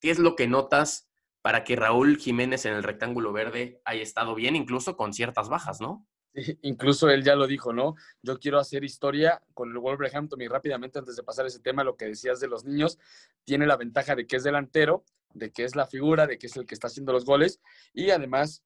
¿Qué 0.00 0.10
es 0.10 0.18
lo 0.18 0.36
que 0.36 0.46
notas 0.46 1.10
para 1.42 1.64
que 1.64 1.76
Raúl 1.76 2.16
Jiménez 2.16 2.64
en 2.64 2.74
el 2.74 2.82
rectángulo 2.82 3.32
verde 3.32 3.80
haya 3.84 4.02
estado 4.02 4.34
bien, 4.34 4.56
incluso 4.56 4.96
con 4.96 5.12
ciertas 5.12 5.48
bajas, 5.48 5.80
¿no? 5.80 6.06
incluso 6.62 7.08
él 7.08 7.24
ya 7.24 7.34
lo 7.34 7.46
dijo, 7.46 7.72
¿no? 7.72 7.94
Yo 8.22 8.38
quiero 8.38 8.58
hacer 8.58 8.84
historia 8.84 9.42
con 9.54 9.70
el 9.70 9.78
Wolverhampton 9.78 10.40
y 10.40 10.48
rápidamente 10.48 10.98
antes 10.98 11.16
de 11.16 11.22
pasar 11.22 11.46
ese 11.46 11.60
tema, 11.60 11.84
lo 11.84 11.96
que 11.96 12.06
decías 12.06 12.40
de 12.40 12.48
los 12.48 12.64
niños, 12.64 12.98
tiene 13.44 13.66
la 13.66 13.76
ventaja 13.76 14.14
de 14.14 14.26
que 14.26 14.36
es 14.36 14.44
delantero, 14.44 15.04
de 15.32 15.50
que 15.50 15.64
es 15.64 15.74
la 15.76 15.86
figura, 15.86 16.26
de 16.26 16.38
que 16.38 16.46
es 16.46 16.56
el 16.56 16.66
que 16.66 16.74
está 16.74 16.88
haciendo 16.88 17.12
los 17.12 17.24
goles 17.24 17.60
y 17.92 18.10
además, 18.10 18.62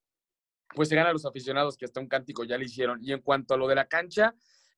pues 0.75 0.89
se 0.89 0.97
gana 0.97 1.11
a 1.11 1.12
los 1.12 1.27
aficionados 1.27 1.77
que 1.77 1.85
hasta 1.85 2.00
un 2.00 2.09
cántico 2.09 2.45
ya 2.45 2.59
le 2.59 2.65
hicieron. 2.65 3.03
Y 3.03 3.12
en 3.12 3.21
cuanto 3.21 3.55
a 3.55 3.57
lo 3.57 3.69
de 3.69 3.75
la 3.75 3.87
cancha, 3.87 4.35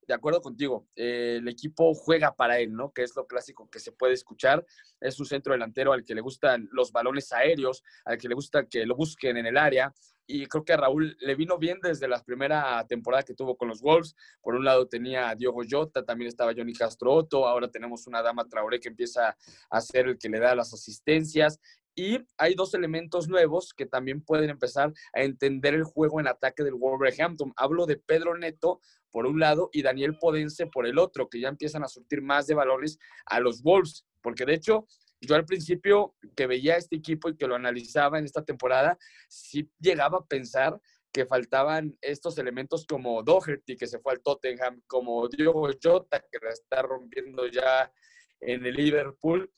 de 0.07 0.15
acuerdo 0.15 0.41
contigo, 0.41 0.89
eh, 0.97 1.37
el 1.39 1.49
equipo 1.49 1.95
juega 1.95 2.35
para 2.35 2.59
él, 2.59 2.73
¿no? 2.73 2.93
Que 2.93 3.03
es 3.03 3.15
lo 3.15 3.27
clásico 3.27 3.69
que 3.71 3.79
se 3.79 3.93
puede 3.93 4.15
escuchar. 4.15 4.65
Es 5.01 5.19
un 5.21 5.27
centro 5.27 5.53
delantero 5.53 5.93
al 5.93 6.05
que 6.05 6.15
le 6.15 6.21
gustan 6.21 6.69
los 6.73 6.93
balones 6.93 7.33
aéreos, 7.33 7.83
al 8.05 8.19
que 8.19 8.29
le 8.29 8.35
gusta 8.35 8.67
que 8.67 8.85
lo 8.85 8.97
busquen 8.97 9.37
en 9.37 9.47
el 9.47 9.57
área. 9.57 9.93
Y 10.27 10.47
creo 10.47 10.65
que 10.65 10.73
a 10.73 10.77
Raúl 10.77 11.17
le 11.21 11.35
vino 11.35 11.59
bien 11.59 11.79
desde 11.83 12.09
la 12.09 12.23
primera 12.23 12.85
temporada 12.87 13.23
que 13.23 13.35
tuvo 13.35 13.57
con 13.57 13.69
los 13.69 13.81
Wolves. 13.81 14.15
Por 14.41 14.55
un 14.55 14.65
lado 14.65 14.87
tenía 14.89 15.29
a 15.29 15.35
Diogo 15.35 15.63
Jota, 15.69 16.05
también 16.05 16.29
estaba 16.29 16.53
Johnny 16.57 16.73
Castro 16.73 17.13
Otto, 17.13 17.47
ahora 17.47 17.69
tenemos 17.69 18.07
una 18.07 18.23
Dama 18.23 18.49
Traoré 18.49 18.81
que 18.81 18.89
empieza 18.89 19.37
a 19.69 19.81
ser 19.81 20.07
el 20.07 20.19
que 20.19 20.29
le 20.29 20.39
da 20.39 20.55
las 20.55 20.73
asistencias. 20.73 21.61
Y 21.95 22.27
hay 22.39 22.55
dos 22.55 22.75
elementos 22.75 23.29
nuevos 23.29 23.75
que 23.75 23.87
también 23.87 24.23
pueden 24.23 24.51
empezar 24.51 24.93
a 25.13 25.23
entender 25.23 25.75
el 25.75 25.85
juego 25.85 26.21
en 26.21 26.27
ataque 26.27 26.63
del 26.63 26.75
Wolverhampton. 26.75 27.53
Hablo 27.57 27.87
de 27.87 27.97
Pedro 27.97 28.37
Neto 28.37 28.81
por 29.11 29.27
un 29.27 29.39
lado 29.39 29.69
y 29.73 29.83
Daniel 29.83 30.17
Podense 30.19 30.67
por 30.67 30.87
el 30.87 30.99
otro, 30.99 31.29
que 31.29 31.41
ya 31.41 31.49
empiezan 31.49 31.85
a 31.85 31.89
surtir 31.89 32.23
más 32.23 32.47
de 32.47 32.55
valores 32.55 32.99
a 33.27 33.41
los 33.41 33.63
Wolves, 33.63 34.07
porque 34.23 34.47
de 34.47 34.55
hecho 34.55 34.87
yo 35.21 35.37
al 35.37 35.45
principio 35.45 36.17
que 36.35 36.47
veía 36.47 36.77
este 36.77 36.97
equipo 36.97 37.29
y 37.29 37.37
que 37.37 37.47
lo 37.47 37.55
analizaba 37.55 38.19
en 38.19 38.25
esta 38.25 38.45
temporada, 38.45 38.99
sí 39.29 39.71
llegaba 39.79 40.19
a 40.19 40.27
pensar 40.27 40.81
que 41.13 41.27
faltaban 41.27 41.97
estos 42.01 42.39
elementos 42.39 42.87
como 42.87 43.23
Doherty, 43.23 43.77
que 43.77 43.87
se 43.87 43.99
fue 44.01 44.15
al 44.15 44.23
Tottenham, 44.23 44.83
como 44.87 45.29
Diogo 45.29 45.69
Jota, 45.81 46.21
que 46.21 46.39
la 46.43 46.51
está 46.51 46.83
rompiendo 46.83 47.47
ya 47.47 47.93
en 48.41 48.65
el 48.67 48.75
Liverpool, 48.75 49.53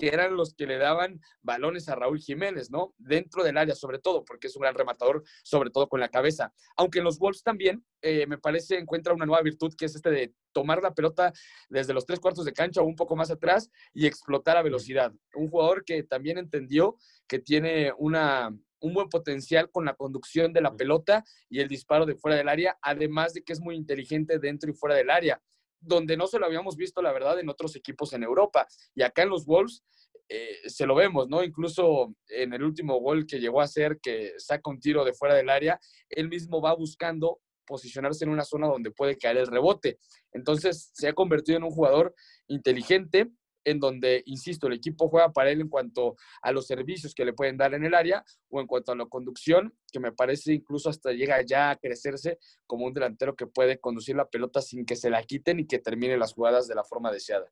que 0.00 0.08
eran 0.08 0.34
los 0.34 0.54
que 0.54 0.66
le 0.66 0.78
daban 0.78 1.20
balones 1.42 1.90
a 1.90 1.94
Raúl 1.94 2.18
Jiménez, 2.18 2.70
¿no? 2.70 2.94
Dentro 2.96 3.44
del 3.44 3.58
área, 3.58 3.74
sobre 3.74 3.98
todo, 3.98 4.24
porque 4.24 4.46
es 4.46 4.56
un 4.56 4.62
gran 4.62 4.74
rematador, 4.74 5.22
sobre 5.42 5.68
todo 5.68 5.88
con 5.88 6.00
la 6.00 6.08
cabeza. 6.08 6.54
Aunque 6.74 7.00
en 7.00 7.04
los 7.04 7.18
Wolves 7.18 7.42
también, 7.42 7.84
eh, 8.00 8.26
me 8.26 8.38
parece, 8.38 8.78
encuentra 8.78 9.12
una 9.12 9.26
nueva 9.26 9.42
virtud, 9.42 9.74
que 9.76 9.84
es 9.84 9.94
este 9.94 10.10
de 10.10 10.34
tomar 10.52 10.82
la 10.82 10.94
pelota 10.94 11.34
desde 11.68 11.92
los 11.92 12.06
tres 12.06 12.18
cuartos 12.18 12.46
de 12.46 12.54
cancha 12.54 12.80
o 12.80 12.84
un 12.84 12.96
poco 12.96 13.14
más 13.14 13.30
atrás 13.30 13.70
y 13.92 14.06
explotar 14.06 14.56
a 14.56 14.62
velocidad. 14.62 15.12
Un 15.34 15.50
jugador 15.50 15.84
que 15.84 16.02
también 16.02 16.38
entendió 16.38 16.96
que 17.28 17.38
tiene 17.38 17.92
una, 17.98 18.56
un 18.80 18.94
buen 18.94 19.10
potencial 19.10 19.70
con 19.70 19.84
la 19.84 19.94
conducción 19.94 20.54
de 20.54 20.62
la 20.62 20.74
pelota 20.74 21.24
y 21.50 21.60
el 21.60 21.68
disparo 21.68 22.06
de 22.06 22.14
fuera 22.14 22.38
del 22.38 22.48
área, 22.48 22.78
además 22.80 23.34
de 23.34 23.42
que 23.42 23.52
es 23.52 23.60
muy 23.60 23.76
inteligente 23.76 24.38
dentro 24.38 24.70
y 24.70 24.74
fuera 24.74 24.96
del 24.96 25.10
área 25.10 25.42
donde 25.80 26.16
no 26.16 26.26
se 26.26 26.38
lo 26.38 26.46
habíamos 26.46 26.76
visto, 26.76 27.02
la 27.02 27.12
verdad, 27.12 27.38
en 27.40 27.48
otros 27.48 27.74
equipos 27.76 28.12
en 28.12 28.22
Europa. 28.22 28.66
Y 28.94 29.02
acá 29.02 29.22
en 29.22 29.30
los 29.30 29.46
Wolves 29.46 29.82
eh, 30.28 30.68
se 30.68 30.86
lo 30.86 30.94
vemos, 30.94 31.28
¿no? 31.28 31.42
Incluso 31.42 32.14
en 32.28 32.52
el 32.52 32.62
último 32.62 33.00
gol 33.00 33.26
que 33.26 33.40
llegó 33.40 33.60
a 33.60 33.64
hacer, 33.64 33.98
que 34.00 34.34
saca 34.38 34.70
un 34.70 34.78
tiro 34.78 35.04
de 35.04 35.12
fuera 35.12 35.34
del 35.34 35.50
área, 35.50 35.80
él 36.08 36.28
mismo 36.28 36.60
va 36.60 36.74
buscando 36.74 37.40
posicionarse 37.66 38.24
en 38.24 38.30
una 38.30 38.44
zona 38.44 38.66
donde 38.66 38.90
puede 38.90 39.16
caer 39.16 39.38
el 39.38 39.46
rebote. 39.46 39.98
Entonces 40.32 40.90
se 40.92 41.08
ha 41.08 41.12
convertido 41.12 41.56
en 41.56 41.64
un 41.64 41.70
jugador 41.70 42.14
inteligente, 42.48 43.30
en 43.64 43.78
donde, 43.78 44.22
insisto, 44.26 44.66
el 44.66 44.74
equipo 44.74 45.08
juega 45.08 45.32
para 45.32 45.50
él 45.50 45.60
en 45.60 45.68
cuanto 45.68 46.16
a 46.42 46.52
los 46.52 46.66
servicios 46.66 47.14
que 47.14 47.24
le 47.24 47.32
pueden 47.32 47.56
dar 47.56 47.74
en 47.74 47.84
el 47.84 47.94
área 47.94 48.24
o 48.48 48.60
en 48.60 48.66
cuanto 48.66 48.92
a 48.92 48.96
la 48.96 49.06
conducción, 49.06 49.74
que 49.92 50.00
me 50.00 50.12
parece 50.12 50.52
incluso 50.52 50.88
hasta 50.90 51.12
llega 51.12 51.40
ya 51.42 51.70
a 51.70 51.76
crecerse 51.76 52.38
como 52.66 52.86
un 52.86 52.94
delantero 52.94 53.36
que 53.36 53.46
puede 53.46 53.78
conducir 53.78 54.16
la 54.16 54.28
pelota 54.28 54.60
sin 54.62 54.84
que 54.84 54.96
se 54.96 55.10
la 55.10 55.22
quiten 55.22 55.60
y 55.60 55.66
que 55.66 55.78
termine 55.78 56.16
las 56.16 56.34
jugadas 56.34 56.68
de 56.68 56.74
la 56.74 56.84
forma 56.84 57.12
deseada. 57.12 57.46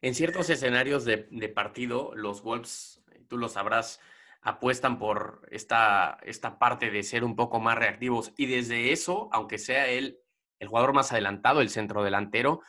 En 0.00 0.14
ciertos 0.14 0.48
escenarios 0.50 1.04
de, 1.04 1.18
partido, 1.48 2.12
los 2.14 2.42
Wolves, 2.42 3.02
tú 3.26 3.36
lo 3.36 3.48
sabrás, 3.48 4.00
apuestan 4.42 4.98
por 4.98 5.46
esta, 5.50 6.18
esta 6.22 6.58
parte 6.58 6.90
de 6.90 7.02
ser 7.02 7.24
un 7.24 7.34
poco 7.34 7.58
más 7.58 7.76
reactivos 7.76 8.32
y 8.36 8.46
desde 8.46 8.92
eso, 8.92 9.28
aunque 9.32 9.58
sea 9.58 9.88
él 9.88 10.20
el 10.60 10.68
jugador 10.68 10.92
más 10.92 11.12
adelantado, 11.12 11.60
el 11.60 11.70
centro 11.70 12.04
delantero, 12.04 12.60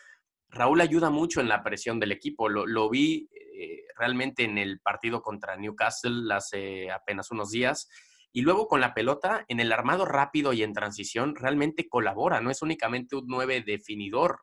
Raúl 0.50 0.82
ayuda 0.82 1.10
mucho 1.10 1.42
en 1.42 1.48
la 1.48 1.64
presión 1.64 2.00
del 2.00 2.12
equipo. 2.12 2.50
Lo, 2.50 2.90
vi 2.90 3.30
eh, 3.32 3.84
realmente 3.98 4.44
en 4.44 4.58
el 4.58 4.80
partido 4.80 5.22
contra 5.22 5.56
Newcastle 5.56 6.34
hace 6.34 6.92
apenas 6.92 7.32
unos 7.32 7.52
días. 7.52 7.88
Y 8.32 8.42
luego 8.42 8.68
con 8.68 8.82
la 8.82 8.94
pelota, 8.94 9.46
en 9.48 9.60
el 9.60 9.72
armado 9.72 10.06
rápido 10.06 10.54
y 10.54 10.64
en 10.64 10.74
transición, 10.74 11.36
realmente 11.36 11.88
colabora, 11.88 12.42
no 12.42 12.52
es 12.52 12.62
únicamente 12.62 13.16
un 13.16 13.26
9 13.28 13.64
definidor. 13.66 14.42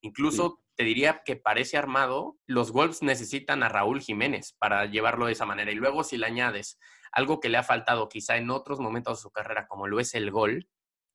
Incluso 0.00 0.60
te 0.76 0.84
diría 0.84 1.22
que 1.24 1.36
parece 1.36 1.76
armado, 1.76 2.36
los 2.46 2.72
Wolves 2.72 3.02
necesitan 3.02 3.62
a 3.62 3.68
Raúl 3.68 4.00
Jiménez 4.00 4.54
para 4.58 4.86
llevarlo 4.86 5.26
de 5.26 5.32
esa 5.32 5.46
manera. 5.46 5.72
Y 5.72 5.76
luego 5.76 6.04
si 6.04 6.16
le 6.16 6.26
añades 6.26 6.78
algo 7.12 7.40
que 7.40 7.48
le 7.48 7.58
ha 7.58 7.62
faltado 7.62 8.08
quizá 8.08 8.36
en 8.36 8.50
otros 8.50 8.80
momentos 8.80 9.18
de 9.18 9.22
su 9.22 9.30
carrera, 9.30 9.66
como 9.68 9.86
lo 9.86 10.00
es 10.00 10.14
el 10.14 10.30
gol, 10.30 10.68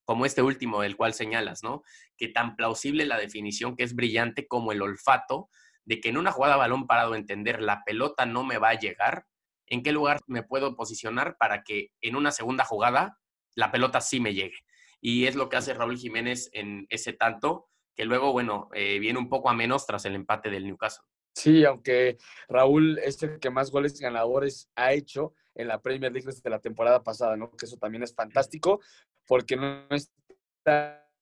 como 0.10 0.26
este 0.26 0.42
último 0.42 0.82
del 0.82 0.98
cual 0.98 1.14
señalas, 1.14 1.62
¿no? 1.62 1.84
Que 2.18 2.30
tan 2.30 2.56
plausible 2.56 3.06
la 3.06 3.20
definición 3.20 3.76
que 3.76 3.84
es 3.84 3.94
brillante 3.94 4.48
como 4.48 4.72
el 4.72 4.82
olfato 4.82 5.52
de 5.86 6.02
que 6.02 6.10
en 6.10 6.18
una 6.18 6.32
jugada 6.32 6.56
balón 6.56 6.88
parado 6.88 7.14
entender 7.14 7.62
la 7.62 7.84
pelota 7.86 8.26
no 8.26 8.44
me 8.44 8.58
va 8.58 8.70
a 8.70 8.80
llegar, 8.80 9.28
en 9.68 9.84
qué 9.84 9.92
lugar 9.92 10.20
me 10.26 10.42
puedo 10.42 10.76
posicionar 10.76 11.38
para 11.38 11.62
que 11.62 11.92
en 12.02 12.16
una 12.16 12.32
segunda 12.32 12.66
jugada 12.66 13.20
la 13.54 13.72
pelota 13.72 14.02
sí 14.02 14.20
me 14.20 14.34
llegue. 14.34 14.58
Y 15.00 15.28
es 15.28 15.36
lo 15.36 15.48
que 15.48 15.58
hace 15.58 15.76
Raúl 15.76 16.00
Jiménez 16.00 16.50
en 16.54 16.88
ese 16.90 17.14
tanto, 17.14 17.70
que 17.96 18.06
luego, 18.06 18.32
bueno, 18.32 18.70
eh, 18.74 18.98
viene 18.98 19.20
un 19.20 19.30
poco 19.30 19.52
a 19.52 19.54
menos 19.54 19.86
tras 19.86 20.06
el 20.06 20.16
empate 20.16 20.50
del 20.50 20.66
Newcastle. 20.66 21.06
Sí, 21.36 21.64
aunque 21.66 22.18
Raúl 22.48 22.98
es 22.98 23.22
el 23.22 23.40
que 23.40 23.52
más 23.52 23.70
goles 23.70 24.00
ganadores 24.00 24.72
ha 24.76 24.92
hecho 24.92 25.36
en 25.60 25.68
la 25.68 25.82
Premier 25.82 26.12
League 26.12 26.26
desde 26.26 26.50
la 26.50 26.60
temporada 26.60 27.04
pasada, 27.04 27.36
¿no? 27.36 27.52
Que 27.52 27.66
eso 27.66 27.78
también 27.78 28.04
es 28.04 28.16
fantástico, 28.16 28.80
porque 29.30 29.56
no 29.56 29.86
está 29.92 31.14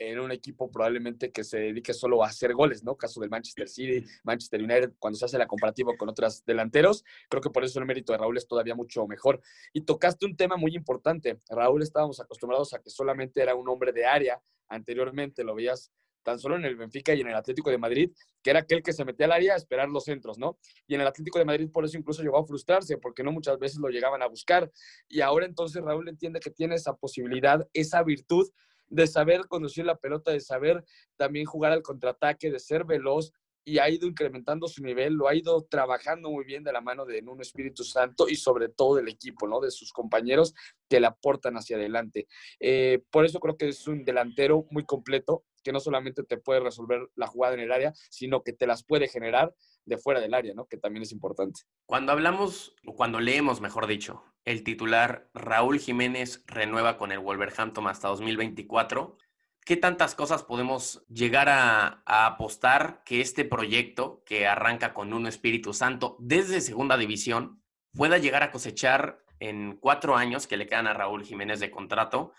en 0.00 0.18
un 0.18 0.32
equipo 0.32 0.68
probablemente 0.68 1.30
que 1.30 1.44
se 1.44 1.58
dedique 1.58 1.94
solo 1.94 2.24
a 2.24 2.26
hacer 2.26 2.54
goles, 2.54 2.82
¿no? 2.82 2.96
Caso 2.96 3.20
del 3.20 3.30
Manchester 3.30 3.68
City, 3.68 4.04
Manchester 4.24 4.60
United, 4.60 4.94
cuando 4.98 5.16
se 5.16 5.24
hace 5.24 5.38
la 5.38 5.46
comparativa 5.46 5.96
con 5.96 6.08
otros 6.08 6.44
delanteros, 6.44 7.04
creo 7.28 7.40
que 7.40 7.50
por 7.50 7.62
eso 7.62 7.78
el 7.78 7.86
mérito 7.86 8.10
de 8.12 8.18
Raúl 8.18 8.36
es 8.36 8.48
todavía 8.48 8.74
mucho 8.74 9.06
mejor. 9.06 9.40
Y 9.72 9.82
tocaste 9.82 10.26
un 10.26 10.36
tema 10.36 10.56
muy 10.56 10.74
importante. 10.74 11.40
Raúl 11.48 11.82
estábamos 11.82 12.18
acostumbrados 12.18 12.74
a 12.74 12.80
que 12.80 12.90
solamente 12.90 13.40
era 13.40 13.54
un 13.54 13.68
hombre 13.68 13.92
de 13.92 14.04
área, 14.04 14.42
anteriormente 14.68 15.44
lo 15.44 15.54
veías 15.54 15.92
tan 16.22 16.38
solo 16.38 16.56
en 16.56 16.64
el 16.64 16.76
Benfica 16.76 17.14
y 17.14 17.20
en 17.20 17.28
el 17.28 17.34
Atlético 17.34 17.70
de 17.70 17.78
Madrid, 17.78 18.10
que 18.42 18.50
era 18.50 18.60
aquel 18.60 18.82
que 18.82 18.92
se 18.92 19.04
metía 19.04 19.26
al 19.26 19.32
área 19.32 19.54
a 19.54 19.56
esperar 19.56 19.88
los 19.88 20.04
centros, 20.04 20.38
¿no? 20.38 20.58
Y 20.86 20.94
en 20.94 21.00
el 21.00 21.06
Atlético 21.06 21.38
de 21.38 21.44
Madrid 21.44 21.68
por 21.72 21.84
eso 21.84 21.98
incluso 21.98 22.22
llegó 22.22 22.38
a 22.38 22.46
frustrarse, 22.46 22.98
porque 22.98 23.22
no 23.22 23.32
muchas 23.32 23.58
veces 23.58 23.78
lo 23.78 23.88
llegaban 23.88 24.22
a 24.22 24.26
buscar. 24.26 24.70
Y 25.08 25.20
ahora 25.20 25.46
entonces 25.46 25.82
Raúl 25.82 26.08
entiende 26.08 26.40
que 26.40 26.50
tiene 26.50 26.74
esa 26.74 26.94
posibilidad, 26.94 27.66
esa 27.72 28.02
virtud 28.02 28.48
de 28.88 29.06
saber 29.06 29.46
conducir 29.48 29.84
la 29.84 29.96
pelota, 29.96 30.32
de 30.32 30.40
saber 30.40 30.84
también 31.16 31.46
jugar 31.46 31.72
al 31.72 31.82
contraataque, 31.82 32.50
de 32.50 32.58
ser 32.58 32.84
veloz 32.84 33.32
y 33.68 33.78
ha 33.78 33.90
ido 33.90 34.06
incrementando 34.06 34.66
su 34.66 34.82
nivel, 34.82 35.12
lo 35.12 35.28
ha 35.28 35.34
ido 35.34 35.62
trabajando 35.64 36.30
muy 36.30 36.44
bien 36.46 36.64
de 36.64 36.72
la 36.72 36.80
mano 36.80 37.04
de 37.04 37.22
un 37.26 37.42
Espíritu 37.42 37.84
Santo 37.84 38.26
y 38.26 38.34
sobre 38.34 38.70
todo 38.70 38.96
del 38.96 39.08
equipo, 39.08 39.46
¿no? 39.46 39.60
De 39.60 39.70
sus 39.70 39.92
compañeros 39.92 40.54
que 40.88 41.00
le 41.00 41.06
aportan 41.06 41.54
hacia 41.54 41.76
adelante. 41.76 42.26
Eh, 42.60 43.02
por 43.10 43.26
eso 43.26 43.40
creo 43.40 43.58
que 43.58 43.68
es 43.68 43.86
un 43.86 44.04
delantero 44.04 44.66
muy 44.70 44.86
completo, 44.86 45.44
que 45.68 45.72
no 45.74 45.80
solamente 45.80 46.22
te 46.22 46.38
puede 46.38 46.60
resolver 46.60 47.10
la 47.14 47.26
jugada 47.26 47.52
en 47.52 47.60
el 47.60 47.72
área, 47.72 47.92
sino 48.08 48.42
que 48.42 48.54
te 48.54 48.66
las 48.66 48.82
puede 48.84 49.06
generar 49.06 49.54
de 49.84 49.98
fuera 49.98 50.18
del 50.18 50.32
área, 50.32 50.54
¿no? 50.54 50.64
Que 50.64 50.78
también 50.78 51.02
es 51.02 51.12
importante. 51.12 51.60
Cuando 51.84 52.10
hablamos, 52.10 52.74
o 52.86 52.94
cuando 52.94 53.20
leemos, 53.20 53.60
mejor 53.60 53.86
dicho, 53.86 54.24
el 54.46 54.64
titular 54.64 55.28
Raúl 55.34 55.78
Jiménez 55.78 56.42
renueva 56.46 56.96
con 56.96 57.12
el 57.12 57.18
Wolverhampton 57.18 57.86
hasta 57.86 58.08
2024, 58.08 59.18
¿qué 59.66 59.76
tantas 59.76 60.14
cosas 60.14 60.42
podemos 60.42 61.04
llegar 61.08 61.50
a, 61.50 62.02
apostar 62.06 63.02
que 63.04 63.20
este 63.20 63.44
proyecto, 63.44 64.22
que 64.24 64.46
arranca 64.46 64.94
con 64.94 65.12
un 65.12 65.26
Espíritu 65.26 65.74
Santo 65.74 66.16
desde 66.18 66.62
Segunda 66.62 66.96
División, 66.96 67.62
pueda 67.92 68.16
llegar 68.16 68.42
a 68.42 68.52
cosechar 68.52 69.22
en 69.38 69.76
cuatro 69.76 70.16
años 70.16 70.46
que 70.46 70.56
le 70.56 70.66
quedan 70.66 70.86
a 70.86 70.94
Raúl 70.94 71.24
Jiménez 71.24 71.60
de 71.60 71.70
contrato, 71.70 72.32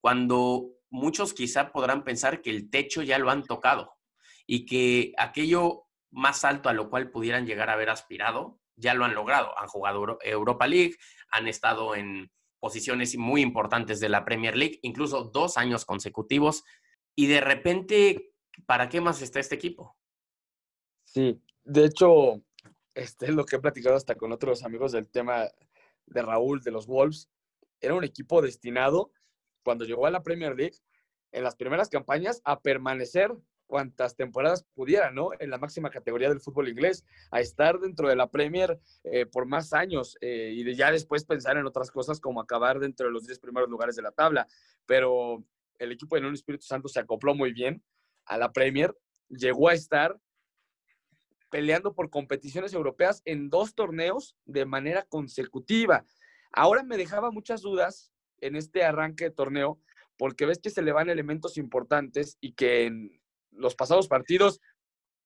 cuando 0.00 0.76
muchos 0.90 1.34
quizá 1.34 1.72
podrán 1.72 2.04
pensar 2.04 2.42
que 2.42 2.50
el 2.50 2.70
techo 2.70 3.02
ya 3.02 3.18
lo 3.18 3.30
han 3.30 3.44
tocado 3.44 3.96
y 4.46 4.66
que 4.66 5.12
aquello 5.18 5.86
más 6.10 6.44
alto 6.44 6.68
a 6.68 6.72
lo 6.72 6.88
cual 6.88 7.10
pudieran 7.10 7.46
llegar 7.46 7.68
a 7.68 7.74
haber 7.74 7.90
aspirado, 7.90 8.60
ya 8.76 8.94
lo 8.94 9.04
han 9.04 9.14
logrado. 9.14 9.58
Han 9.58 9.68
jugado 9.68 10.18
Europa 10.22 10.66
League, 10.66 10.96
han 11.30 11.48
estado 11.48 11.94
en 11.94 12.30
posiciones 12.60 13.16
muy 13.16 13.42
importantes 13.42 14.00
de 14.00 14.08
la 14.08 14.24
Premier 14.24 14.56
League, 14.56 14.78
incluso 14.82 15.24
dos 15.24 15.56
años 15.56 15.84
consecutivos, 15.84 16.64
y 17.14 17.26
de 17.26 17.40
repente, 17.40 18.32
¿para 18.66 18.88
qué 18.88 19.00
más 19.00 19.22
está 19.22 19.40
este 19.40 19.54
equipo? 19.54 19.96
Sí, 21.04 21.40
de 21.64 21.86
hecho, 21.86 22.42
este 22.94 23.26
es 23.26 23.32
lo 23.32 23.44
que 23.44 23.56
he 23.56 23.60
platicado 23.60 23.96
hasta 23.96 24.14
con 24.14 24.32
otros 24.32 24.64
amigos 24.64 24.92
del 24.92 25.08
tema 25.08 25.48
de 26.06 26.22
Raúl, 26.22 26.60
de 26.62 26.70
los 26.70 26.86
Wolves. 26.86 27.30
Era 27.80 27.94
un 27.94 28.04
equipo 28.04 28.42
destinado, 28.42 29.12
cuando 29.66 29.84
llegó 29.84 30.06
a 30.06 30.12
la 30.12 30.22
Premier 30.22 30.54
League, 30.54 30.76
en 31.32 31.42
las 31.42 31.56
primeras 31.56 31.88
campañas, 31.88 32.40
a 32.44 32.60
permanecer 32.60 33.34
cuantas 33.66 34.14
temporadas 34.14 34.64
pudiera, 34.76 35.10
¿no? 35.10 35.30
En 35.40 35.50
la 35.50 35.58
máxima 35.58 35.90
categoría 35.90 36.28
del 36.28 36.38
fútbol 36.38 36.68
inglés, 36.68 37.04
a 37.32 37.40
estar 37.40 37.80
dentro 37.80 38.08
de 38.08 38.14
la 38.14 38.30
Premier 38.30 38.78
eh, 39.02 39.26
por 39.26 39.44
más 39.44 39.72
años 39.72 40.16
eh, 40.20 40.52
y 40.54 40.72
ya 40.76 40.92
después 40.92 41.24
pensar 41.24 41.56
en 41.56 41.66
otras 41.66 41.90
cosas 41.90 42.20
como 42.20 42.40
acabar 42.40 42.78
dentro 42.78 43.08
de 43.08 43.12
los 43.12 43.26
10 43.26 43.40
primeros 43.40 43.68
lugares 43.68 43.96
de 43.96 44.02
la 44.02 44.12
tabla. 44.12 44.46
Pero 44.86 45.44
el 45.80 45.90
equipo 45.90 46.14
de 46.14 46.24
un 46.24 46.34
Espíritu 46.34 46.64
Santo 46.64 46.86
se 46.86 47.00
acopló 47.00 47.34
muy 47.34 47.52
bien 47.52 47.82
a 48.24 48.38
la 48.38 48.52
Premier, 48.52 48.96
llegó 49.28 49.68
a 49.68 49.74
estar 49.74 50.16
peleando 51.50 51.92
por 51.92 52.08
competiciones 52.08 52.72
europeas 52.72 53.20
en 53.24 53.50
dos 53.50 53.74
torneos 53.74 54.36
de 54.44 54.64
manera 54.64 55.02
consecutiva. 55.02 56.04
Ahora 56.52 56.84
me 56.84 56.96
dejaba 56.96 57.32
muchas 57.32 57.62
dudas 57.62 58.12
en 58.40 58.56
este 58.56 58.84
arranque 58.84 59.24
de 59.24 59.30
torneo 59.30 59.80
porque 60.18 60.46
ves 60.46 60.58
que 60.58 60.70
se 60.70 60.82
le 60.82 60.92
van 60.92 61.10
elementos 61.10 61.58
importantes 61.58 62.38
y 62.40 62.52
que 62.52 62.86
en 62.86 63.20
los 63.50 63.74
pasados 63.74 64.08
partidos, 64.08 64.60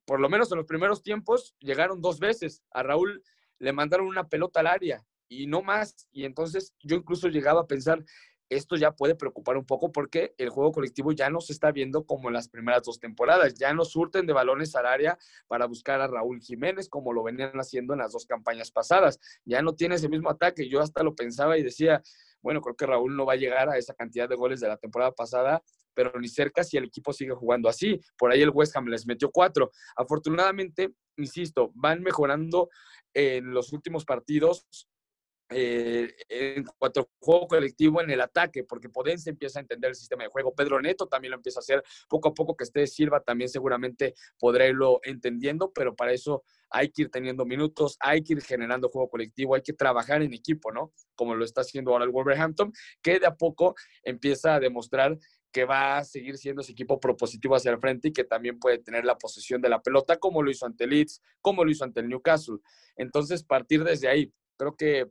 por 0.05 0.21
lo 0.21 0.29
menos 0.29 0.51
en 0.51 0.59
los 0.59 0.67
primeros 0.67 1.03
tiempos, 1.03 1.55
llegaron 1.61 2.01
dos 2.01 2.19
veces. 2.19 2.63
A 2.73 2.83
Raúl 2.83 3.23
le 3.59 3.73
mandaron 3.73 4.07
una 4.07 4.29
pelota 4.29 4.61
al 4.61 4.67
área 4.67 5.05
y 5.29 5.47
no 5.47 5.63
más. 5.63 6.09
Y 6.13 6.25
entonces 6.25 6.75
yo 6.83 6.97
incluso 6.97 7.29
llegaba 7.29 7.63
a 7.63 7.67
pensar, 7.67 8.05
esto 8.51 8.77
ya 8.77 8.93
puede 8.93 9.15
preocupar 9.15 9.57
un 9.57 9.65
poco 9.65 9.93
porque 9.93 10.35
el 10.37 10.51
juego 10.51 10.73
colectivo 10.73 11.13
ya 11.13 11.31
no 11.31 11.41
se 11.41 11.53
está 11.53 11.71
viendo 11.71 12.05
como 12.05 12.29
en 12.29 12.35
las 12.35 12.49
primeras 12.49 12.83
dos 12.83 12.99
temporadas. 12.99 13.55
Ya 13.55 13.73
no 13.73 13.85
surten 13.85 14.27
de 14.27 14.33
balones 14.33 14.75
al 14.75 14.87
área 14.87 15.19
para 15.47 15.67
buscar 15.67 16.01
a 16.01 16.09
Raúl 16.09 16.41
Jiménez 16.41 16.89
como 16.89 17.13
lo 17.13 17.23
venían 17.23 17.53
haciendo 17.55 17.95
en 17.95 18.01
las 18.01 18.13
dos 18.13 18.27
campañas 18.27 18.73
pasadas. 18.73 19.21
Ya 19.45 19.63
no 19.63 19.75
tiene 19.75 19.95
ese 19.95 20.09
mismo 20.09 20.31
ataque. 20.31 20.69
Yo 20.69 20.81
hasta 20.81 21.03
lo 21.05 21.15
pensaba 21.15 21.57
y 21.57 21.63
decía, 21.63 22.03
bueno, 22.43 22.61
creo 22.61 22.75
que 22.75 22.87
Raúl 22.87 23.17
no 23.17 23.25
va 23.25 23.35
a 23.35 23.37
llegar 23.37 23.69
a 23.69 23.79
esa 23.79 23.95
cantidad 23.95 24.29
de 24.29 24.35
goles 24.35 24.61
de 24.61 24.69
la 24.69 24.77
temporada 24.77 25.13
pasada 25.13 25.63
pero 25.93 26.19
ni 26.19 26.29
cerca 26.29 26.65
si 26.65 26.77
el 26.77 26.85
equipo 26.85 27.13
sigue 27.13 27.35
jugando 27.35 27.69
así. 27.69 28.01
Por 28.17 28.31
ahí 28.31 28.41
el 28.41 28.51
West 28.51 28.77
Ham 28.77 28.87
les 28.87 29.07
metió 29.07 29.31
cuatro. 29.31 29.71
Afortunadamente, 29.97 30.95
insisto, 31.17 31.73
van 31.75 32.01
mejorando 32.01 32.71
en 33.13 33.53
los 33.53 33.73
últimos 33.73 34.05
partidos 34.05 34.67
eh, 35.51 36.15
en 36.29 36.65
cuanto 36.79 37.01
al 37.01 37.07
juego 37.19 37.49
colectivo 37.49 38.01
en 38.01 38.11
el 38.11 38.21
ataque, 38.21 38.63
porque 38.65 38.89
Podense 38.89 39.31
empieza 39.31 39.59
a 39.59 39.63
entender 39.63 39.89
el 39.91 39.95
sistema 39.97 40.23
de 40.23 40.31
juego. 40.31 40.55
Pedro 40.55 40.81
Neto 40.81 41.07
también 41.07 41.33
lo 41.33 41.37
empieza 41.37 41.59
a 41.59 41.63
hacer. 41.63 41.83
Poco 42.09 42.29
a 42.29 42.35
poco 42.35 42.57
que 42.57 42.65
esté 42.65 42.87
Silva 42.87 43.21
también 43.21 43.49
seguramente 43.49 44.15
podrá 44.39 44.67
irlo 44.69 45.01
entendiendo, 45.03 45.73
pero 45.73 45.97
para 45.97 46.13
eso 46.13 46.45
hay 46.71 46.91
que 46.91 47.03
ir 47.03 47.11
teniendo 47.11 47.45
minutos, 47.45 47.97
hay 47.99 48.23
que 48.23 48.35
ir 48.35 48.43
generando 48.43 48.89
juego 48.89 49.11
colectivo, 49.11 49.57
hay 49.57 49.63
que 49.63 49.73
trabajar 49.73 50.23
en 50.23 50.33
equipo, 50.33 50.71
¿no? 50.71 50.93
Como 51.17 51.35
lo 51.35 51.45
está 51.45 51.63
haciendo 51.63 51.91
ahora 51.93 52.05
el 52.05 52.11
Wolverhampton, 52.11 52.73
que 53.03 53.19
de 53.19 53.27
a 53.27 53.35
poco 53.35 53.75
empieza 54.05 54.55
a 54.55 54.61
demostrar 54.61 55.19
que 55.53 55.65
va 55.65 55.99
a 55.99 56.05
seguir 56.05 56.39
siendo 56.39 56.63
ese 56.63 56.73
equipo 56.73 57.01
propositivo 57.01 57.57
hacia 57.57 57.73
el 57.73 57.81
frente 57.81 58.09
y 58.09 58.13
que 58.13 58.23
también 58.23 58.61
puede 58.61 58.79
tener 58.79 59.05
la 59.05 59.19
posesión 59.19 59.61
de 59.61 59.69
la 59.69 59.83
pelota, 59.83 60.17
como 60.17 60.43
lo 60.43 60.51
hizo 60.51 60.65
ante 60.65 60.87
Leeds, 60.87 61.21
como 61.41 61.65
lo 61.65 61.71
hizo 61.73 61.83
ante 61.83 62.01
el 62.01 62.09
Newcastle. 62.09 62.59
Entonces, 62.95 63.43
partir 63.43 63.83
desde 63.83 64.07
ahí, 64.07 64.33
creo 64.57 64.77
que 64.77 65.11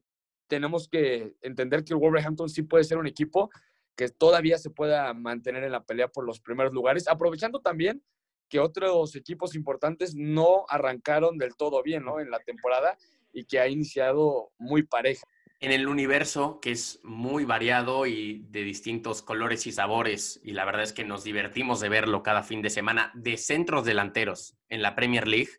tenemos 0.50 0.90
que 0.90 1.36
entender 1.42 1.86
que 1.86 1.94
el 1.94 2.00
Wolverhampton 2.00 2.50
sí 2.50 2.64
puede 2.64 2.84
ser 2.84 2.98
un 2.98 3.08
equipo 3.08 3.50
que 3.96 4.10
todavía 4.10 4.58
se 4.58 4.70
pueda 4.70 5.14
mantener 5.14 5.64
en 5.64 5.72
la 5.72 5.84
pelea 5.84 6.10
por 6.10 6.26
los 6.26 6.42
primeros 6.42 6.74
lugares, 6.74 7.08
aprovechando 7.08 7.62
también 7.62 8.04
que 8.50 8.60
otros 8.60 9.16
equipos 9.16 9.56
importantes 9.56 10.16
no 10.16 10.66
arrancaron 10.68 11.38
del 11.38 11.56
todo 11.56 11.84
bien 11.84 12.04
¿no? 12.04 12.20
en 12.20 12.32
la 12.32 12.40
temporada 12.40 12.98
y 13.32 13.46
que 13.46 13.60
ha 13.60 13.68
iniciado 13.68 14.52
muy 14.58 14.84
pareja 14.84 15.26
en 15.62 15.72
el 15.72 15.88
universo 15.88 16.60
que 16.62 16.72
es 16.72 17.00
muy 17.04 17.44
variado 17.44 18.06
y 18.06 18.46
de 18.50 18.64
distintos 18.64 19.22
colores 19.22 19.68
y 19.68 19.74
sabores, 19.74 20.40
y 20.44 20.52
la 20.52 20.64
verdad 20.64 20.84
es 20.84 20.94
que 20.94 21.04
nos 21.04 21.26
divertimos 21.26 21.82
de 21.82 21.90
verlo 21.90 22.24
cada 22.24 22.44
fin 22.44 22.62
de 22.62 22.70
semana, 22.70 23.12
de 23.14 23.36
centros 23.36 23.84
delanteros 23.84 24.56
en 24.70 24.82
la 24.82 24.96
Premier 24.96 25.28
League, 25.28 25.50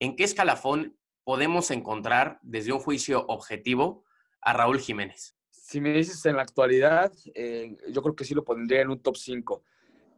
¿en 0.00 0.16
qué 0.16 0.24
escalafón 0.24 0.98
podemos 1.22 1.70
encontrar 1.70 2.40
desde 2.42 2.72
un 2.72 2.80
juicio 2.80 3.24
objetivo 3.28 4.04
a 4.40 4.52
Raúl 4.52 4.80
Jiménez? 4.80 5.36
Si 5.50 5.80
me 5.80 5.92
dices 5.92 6.24
en 6.26 6.36
la 6.36 6.42
actualidad, 6.42 7.12
eh, 7.34 7.76
yo 7.90 8.02
creo 8.02 8.16
que 8.16 8.24
sí 8.24 8.34
lo 8.34 8.44
pondría 8.44 8.80
en 8.80 8.90
un 8.90 9.00
top 9.00 9.16
5. 9.16 9.62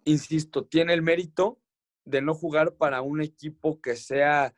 Insisto, 0.05 0.65
tiene 0.65 0.95
el 0.95 1.03
mérito 1.03 1.61
de 2.05 2.23
no 2.23 2.35
jugar 2.35 2.75
para 2.75 3.03
un 3.03 3.21
equipo 3.21 3.81
que 3.81 3.97
sea 3.97 4.55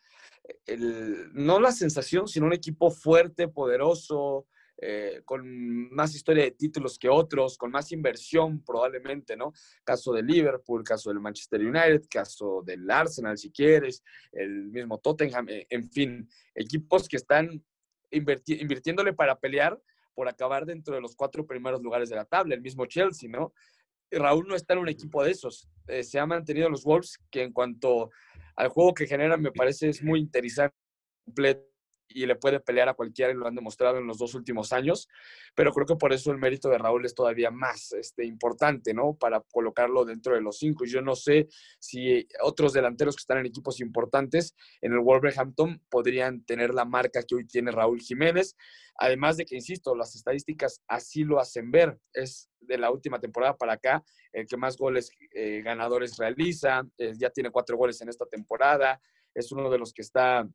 no 1.32 1.58
la 1.58 1.72
sensación, 1.72 2.28
sino 2.28 2.46
un 2.46 2.52
equipo 2.52 2.90
fuerte, 2.90 3.48
poderoso, 3.48 4.46
eh, 4.76 5.22
con 5.24 5.94
más 5.94 6.14
historia 6.14 6.44
de 6.44 6.50
títulos 6.50 6.98
que 6.98 7.08
otros, 7.08 7.56
con 7.56 7.70
más 7.70 7.92
inversión 7.92 8.62
probablemente, 8.62 9.36
¿no? 9.36 9.52
Caso 9.84 10.12
de 10.12 10.22
Liverpool, 10.22 10.82
caso 10.82 11.10
del 11.10 11.20
Manchester 11.20 11.60
United, 11.60 12.02
caso 12.10 12.62
del 12.64 12.90
Arsenal, 12.90 13.38
si 13.38 13.50
quieres, 13.50 14.02
el 14.32 14.64
mismo 14.64 14.98
Tottenham, 14.98 15.48
eh, 15.48 15.66
en 15.70 15.88
fin, 15.88 16.28
equipos 16.54 17.08
que 17.08 17.16
están 17.16 17.64
invirtiéndole 18.14 19.12
para 19.12 19.38
pelear 19.38 19.80
por 20.14 20.28
acabar 20.28 20.64
dentro 20.64 20.94
de 20.94 21.00
los 21.00 21.16
cuatro 21.16 21.46
primeros 21.46 21.82
lugares 21.82 22.08
de 22.08 22.16
la 22.16 22.24
tabla, 22.24 22.54
el 22.54 22.62
mismo 22.62 22.86
Chelsea, 22.86 23.28
¿no? 23.28 23.52
Raúl 24.10 24.46
no 24.46 24.54
está 24.54 24.74
en 24.74 24.80
un 24.80 24.88
equipo 24.88 25.24
de 25.24 25.32
esos. 25.32 25.68
Eh, 25.88 26.04
se 26.04 26.18
ha 26.18 26.26
mantenido 26.26 26.68
los 26.68 26.84
Wolves, 26.84 27.18
que 27.30 27.42
en 27.42 27.52
cuanto 27.52 28.10
al 28.56 28.68
juego 28.68 28.94
que 28.94 29.06
generan 29.06 29.42
me 29.42 29.50
parece 29.50 29.88
es 29.88 30.02
muy 30.02 30.20
interesante 30.20 30.76
completo 31.24 31.73
y 32.08 32.26
le 32.26 32.36
puede 32.36 32.60
pelear 32.60 32.88
a 32.88 32.94
cualquiera 32.94 33.32
y 33.32 33.34
lo 33.34 33.46
han 33.46 33.54
demostrado 33.54 33.98
en 33.98 34.06
los 34.06 34.18
dos 34.18 34.34
últimos 34.34 34.72
años, 34.72 35.08
pero 35.54 35.72
creo 35.72 35.86
que 35.86 35.96
por 35.96 36.12
eso 36.12 36.30
el 36.30 36.38
mérito 36.38 36.68
de 36.68 36.78
Raúl 36.78 37.04
es 37.04 37.14
todavía 37.14 37.50
más 37.50 37.92
este, 37.92 38.24
importante, 38.24 38.94
¿no? 38.94 39.14
Para 39.14 39.40
colocarlo 39.52 40.04
dentro 40.04 40.34
de 40.34 40.40
los 40.40 40.58
cinco. 40.58 40.84
Yo 40.84 41.02
no 41.02 41.14
sé 41.14 41.48
si 41.78 42.26
otros 42.42 42.72
delanteros 42.72 43.16
que 43.16 43.22
están 43.22 43.38
en 43.38 43.46
equipos 43.46 43.80
importantes 43.80 44.54
en 44.80 44.92
el 44.92 45.00
Wolverhampton 45.00 45.80
podrían 45.88 46.44
tener 46.44 46.74
la 46.74 46.84
marca 46.84 47.22
que 47.22 47.34
hoy 47.34 47.46
tiene 47.46 47.70
Raúl 47.70 48.00
Jiménez, 48.00 48.56
además 48.96 49.36
de 49.36 49.44
que, 49.44 49.56
insisto, 49.56 49.94
las 49.94 50.14
estadísticas 50.14 50.82
así 50.86 51.24
lo 51.24 51.40
hacen 51.40 51.70
ver. 51.70 51.98
Es 52.12 52.50
de 52.60 52.78
la 52.78 52.90
última 52.90 53.20
temporada 53.20 53.56
para 53.56 53.74
acá 53.74 54.02
el 54.32 54.46
que 54.46 54.56
más 54.56 54.76
goles 54.76 55.10
eh, 55.32 55.62
ganadores 55.62 56.16
realiza, 56.16 56.82
eh, 56.98 57.12
ya 57.16 57.30
tiene 57.30 57.50
cuatro 57.50 57.76
goles 57.76 58.00
en 58.00 58.08
esta 58.08 58.26
temporada, 58.26 59.00
es 59.32 59.52
uno 59.52 59.70
de 59.70 59.78
los 59.78 59.92
que 59.92 60.02
está 60.02 60.46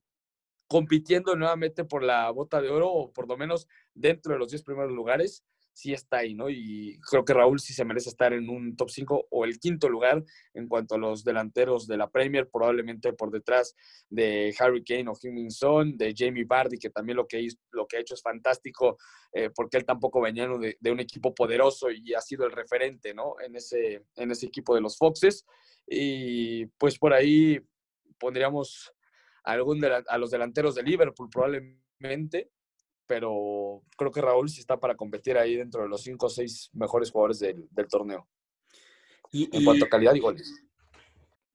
compitiendo 0.69 1.35
nuevamente 1.35 1.83
por 1.83 2.03
la 2.03 2.29
bota 2.29 2.61
de 2.61 2.69
oro 2.69 2.89
o 2.89 3.11
por 3.11 3.27
lo 3.27 3.35
menos 3.35 3.67
dentro 3.93 4.33
de 4.33 4.39
los 4.39 4.51
10 4.51 4.63
primeros 4.63 4.91
lugares, 4.91 5.43
sí 5.73 5.93
está 5.93 6.17
ahí, 6.17 6.35
¿no? 6.35 6.49
Y 6.49 6.99
creo 7.09 7.25
que 7.25 7.33
Raúl 7.33 7.59
sí 7.59 7.73
se 7.73 7.85
merece 7.85 8.09
estar 8.09 8.33
en 8.33 8.49
un 8.49 8.75
top 8.75 8.89
5 8.89 9.27
o 9.31 9.45
el 9.45 9.59
quinto 9.59 9.89
lugar 9.89 10.23
en 10.53 10.67
cuanto 10.67 10.95
a 10.95 10.97
los 10.97 11.23
delanteros 11.23 11.87
de 11.87 11.97
la 11.97 12.09
Premier, 12.09 12.49
probablemente 12.49 13.13
por 13.13 13.31
detrás 13.31 13.75
de 14.09 14.53
Harry 14.59 14.83
Kane 14.83 15.09
o 15.09 15.15
Son, 15.49 15.97
de 15.97 16.13
Jamie 16.15 16.43
Vardy, 16.43 16.77
que 16.77 16.91
también 16.91 17.15
lo 17.15 17.27
que, 17.27 17.47
lo 17.71 17.87
que 17.87 17.97
ha 17.97 18.01
hecho 18.01 18.13
es 18.13 18.21
fantástico, 18.21 18.97
eh, 19.33 19.49
porque 19.55 19.77
él 19.77 19.85
tampoco 19.85 20.21
venía 20.21 20.47
de, 20.47 20.77
de, 20.79 20.91
un 20.91 20.99
equipo 20.99 21.33
poderoso 21.33 21.89
y 21.89 22.13
ha 22.13 22.21
sido 22.21 22.45
el 22.45 22.51
referente, 22.51 23.15
¿no? 23.15 23.35
En 23.43 23.55
ese, 23.55 24.03
en 24.17 24.31
ese 24.31 24.45
equipo 24.45 24.75
de 24.75 24.81
los 24.81 24.97
Foxes. 24.97 25.45
Y 25.87 26.67
pues 26.77 26.99
por 26.99 27.13
ahí 27.13 27.59
pondríamos 28.19 28.93
algún 29.53 29.83
a 29.85 30.17
los 30.17 30.31
delanteros 30.31 30.75
de 30.75 30.83
Liverpool 30.83 31.29
probablemente, 31.29 32.51
pero 33.05 33.83
creo 33.97 34.11
que 34.11 34.21
Raúl 34.21 34.49
sí 34.49 34.59
está 34.59 34.79
para 34.79 34.95
competir 34.95 35.37
ahí 35.37 35.55
dentro 35.55 35.81
de 35.81 35.89
los 35.89 36.03
cinco 36.03 36.27
o 36.27 36.29
seis 36.29 36.69
mejores 36.73 37.11
jugadores 37.11 37.39
del, 37.39 37.87
torneo. 37.89 38.27
Y, 39.31 39.55
en 39.55 39.63
cuanto 39.63 39.85
a 39.85 39.89
calidad 39.89 40.13
y 40.13 40.19
goles. 40.19 40.53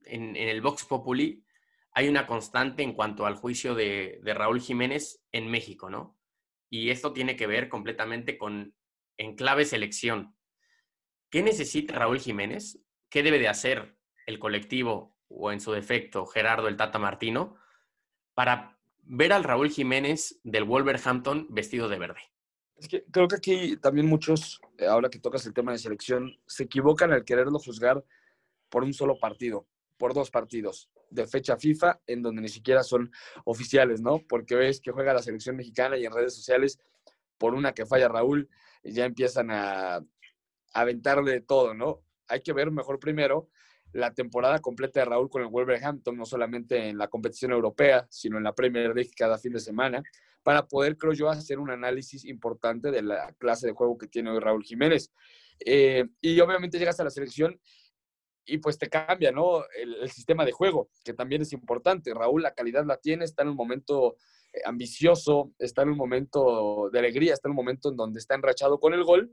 En, 0.03 0.37
el 0.37 0.61
Vox 0.61 0.85
Populi 0.85 1.45
hay 1.93 2.09
una 2.09 2.27
constante 2.27 2.83
en 2.83 2.93
cuanto 2.93 3.25
al 3.25 3.37
juicio 3.37 3.75
de, 3.75 4.19
de 4.23 4.35
Raúl 4.35 4.61
Jiménez 4.61 5.23
en 5.33 5.49
México, 5.49 5.91
¿no? 5.91 6.19
Y 6.71 6.91
esto 6.91 7.13
tiene 7.13 7.37
que 7.37 7.47
ver 7.47 7.69
completamente 7.69 8.37
con 8.37 8.75
en 9.17 9.37
clave 9.37 9.65
selección. 9.65 10.37
¿Qué 11.31 11.43
necesita 11.43 11.95
Raúl 11.95 12.19
Jiménez? 12.19 12.81
¿Qué 13.09 13.23
debe 13.23 13.39
de 13.39 13.49
hacer 13.49 13.97
el 14.27 14.39
colectivo 14.39 15.17
o 15.29 15.53
en 15.53 15.61
su 15.61 15.73
defecto 15.73 16.27
Gerardo 16.27 16.69
el 16.69 16.77
Tata 16.77 16.99
Martino 16.99 17.57
para 18.35 18.79
ver 19.03 19.33
al 19.33 19.45
Raúl 19.45 19.71
Jiménez 19.71 20.41
del 20.45 20.65
Wolverhampton 20.65 21.47
vestido 21.51 21.89
de 21.89 21.99
verde? 21.99 22.21
Es 22.77 22.89
que 22.89 23.05
creo 23.05 23.29
que 23.29 23.37
aquí 23.37 23.77
también 23.77 24.07
muchos, 24.07 24.61
eh, 24.79 24.87
ahora 24.87 25.09
que 25.09 25.21
tocas 25.21 25.47
el 25.47 25.55
tema 25.55 25.73
de 25.73 25.79
selección, 25.79 26.37
se 26.47 26.65
equivocan 26.65 27.13
al 27.13 27.25
quererlo 27.25 27.59
juzgar 27.59 28.05
por 28.69 28.83
un 28.83 28.93
solo 28.93 29.19
partido, 29.19 29.67
por 29.97 30.13
dos 30.13 30.31
partidos 30.31 30.91
de 31.11 31.27
fecha 31.27 31.57
FIFA 31.57 32.01
en 32.07 32.23
donde 32.23 32.43
ni 32.43 32.49
siquiera 32.49 32.83
son 32.83 33.13
oficiales, 33.45 34.01
¿no? 34.01 34.21
Porque 34.29 34.57
ves 34.57 34.81
que 34.81 34.91
juega 34.91 35.15
la 35.15 35.23
selección 35.23 35.57
mexicana 35.57 35.97
y 35.97 36.05
en 36.05 36.13
redes 36.13 36.35
sociales, 36.35 36.81
por 37.39 37.55
una 37.55 37.73
que 37.73 37.87
falla 37.87 38.09
Raúl, 38.09 38.49
ya 38.83 39.05
empiezan 39.05 39.51
a, 39.51 40.01
aventarle 40.75 41.41
todo, 41.41 41.73
¿no? 41.73 42.03
Hay 42.27 42.43
que 42.43 42.53
ver 42.53 42.73
mejor 42.73 42.99
primero 42.99 43.49
la 43.95 44.13
temporada 44.13 44.59
completa 44.59 45.01
de 45.01 45.07
Raúl 45.07 45.31
con 45.31 45.43
el 45.43 45.49
Wolverhampton, 45.49 46.17
no 46.17 46.25
solamente 46.25 46.89
en 46.89 46.99
la 46.99 47.07
competición 47.07 47.53
europea, 47.53 48.07
sino 48.11 48.37
en 48.37 48.43
la 48.43 48.53
Premier 48.53 48.93
League 48.93 49.13
cada 49.17 49.39
fin 49.39 49.53
de 49.53 49.61
semana, 49.61 50.03
para 50.43 50.67
poder, 50.67 50.99
creo 50.99 51.13
yo, 51.13 51.31
hacer 51.31 51.61
un 51.61 51.71
análisis 51.71 52.25
importante 52.25 52.91
de 52.91 53.03
la 53.03 53.33
clase 53.39 53.69
de 53.69 53.73
juego 53.73 53.97
que 53.97 54.09
tiene 54.09 54.31
hoy 54.31 54.41
Raúl 54.41 54.65
Jiménez. 54.65 55.13
Eh, 55.65 56.05
y 56.21 56.41
obviamente 56.41 56.77
llegas 56.77 56.99
a 56.99 57.05
la 57.05 57.11
selección 57.11 57.59
y 58.45 58.59
pues 58.59 58.79
te 58.79 58.89
cambia, 58.89 59.31
¿no? 59.31 59.63
El, 59.77 60.11
sistema 60.11 60.45
de 60.45 60.51
juego, 60.51 60.91
que 61.05 61.15
también 61.15 61.43
es 61.43 61.53
importante. 61.53 62.13
Raúl 62.13 62.43
la 62.43 62.53
calidad 62.53 62.85
la 62.85 62.97
tiene, 62.97 63.25
está 63.25 63.45
en 63.45 63.51
un 63.51 63.57
momento 63.57 64.17
eh, 64.53 64.61
ambicioso, 64.65 65.53
está 65.57 65.83
en 65.83 65.91
un 65.91 65.97
momento 65.97 66.91
de 66.93 66.99
alegría, 66.99 67.33
está 67.33 67.47
en 67.47 67.53
un 67.53 67.57
momento 67.57 67.91
en 67.91 67.97
donde 67.97 68.19
está 68.19 68.35
enrachado 68.35 68.81
con 68.81 68.93
el 68.93 69.05
gol, 69.05 69.31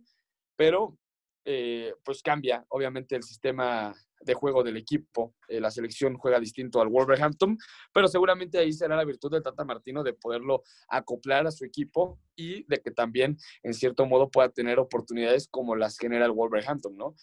pero 0.56 1.00
eh, 1.46 1.96
pues 2.06 2.22
cambia 2.22 2.64
obviamente 2.70 3.16
el 3.16 3.24
sistema 3.24 3.96
de 4.22 4.34
juego 4.34 4.64
del 4.64 4.78
equipo. 4.78 5.36
Eh, 5.48 5.60
la 5.60 5.72
selección 5.72 6.18
juega 6.18 6.40
distinto 6.40 6.82
al 6.82 6.90
Wolverhampton, 6.90 7.58
pero 7.94 8.08
seguramente 8.08 8.58
ahí 8.58 8.74
será 8.74 8.96
la 8.96 9.06
virtud 9.06 9.32
de 9.32 9.42
Tata 9.42 9.66
Martino 9.66 10.04
de 10.04 10.14
poderlo 10.14 10.64
acoplar 10.90 11.48
a 11.48 11.52
su 11.52 11.66
equipo 11.66 12.20
y 12.36 12.64
de 12.68 12.82
que 12.82 12.92
también 12.92 13.38
en 13.64 13.74
cierto 13.74 14.06
modo 14.06 14.30
pueda 14.30 14.50
tener 14.50 14.80
oportunidades 14.80 15.48
como 15.50 15.76
las 15.76 15.98
genera 15.98 16.26
el 16.26 16.32
Wolverhampton, 16.32 16.96
¿no? 16.96 17.16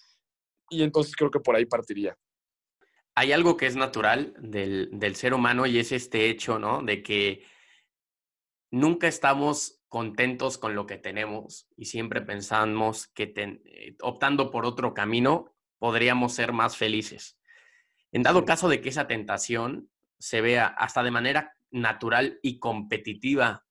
Y 0.71 0.83
entonces 0.83 1.15
creo 1.17 1.31
que 1.31 1.41
por 1.41 1.57
ahí 1.57 1.65
partiría. 1.65 2.17
Hay 3.15 3.33
algo 3.33 3.57
que 3.57 3.67
es 3.67 3.75
natural 3.75 4.35
del, 4.39 4.91
del 4.93 5.17
ser 5.17 5.35
humano 5.35 5.67
y 5.67 5.79
es 5.79 5.93
este 5.93 6.29
hecho, 6.29 6.59
¿no? 6.59 6.83
De 6.83 7.03
que 7.03 7.43
nunca 8.71 9.09
estamos 9.09 9.79
contentos 9.89 10.59
con 10.59 10.75
lo 10.75 10.87
que 10.87 10.99
tenemos 10.99 11.67
y 11.77 11.87
siempre 11.87 12.21
pensamos 12.21 13.09
que 13.09 13.33
eh, 13.35 13.97
optando 14.03 14.51
por 14.51 14.67
otro 14.67 14.93
camino 14.95 15.55
podríamos 15.79 16.35
ser 16.35 16.53
más 16.53 16.77
felices. 16.77 17.39
En 18.13 18.23
dado 18.23 18.45
caso 18.45 18.69
de 18.69 18.81
que 18.81 18.89
esa 18.89 19.07
tentación 19.07 19.91
se 20.19 20.41
vea 20.41 20.67
hasta 20.67 21.03
de 21.03 21.11
manera 21.11 21.55
natural 21.71 22.39
y 22.43 22.59
competitiva, 22.59 23.67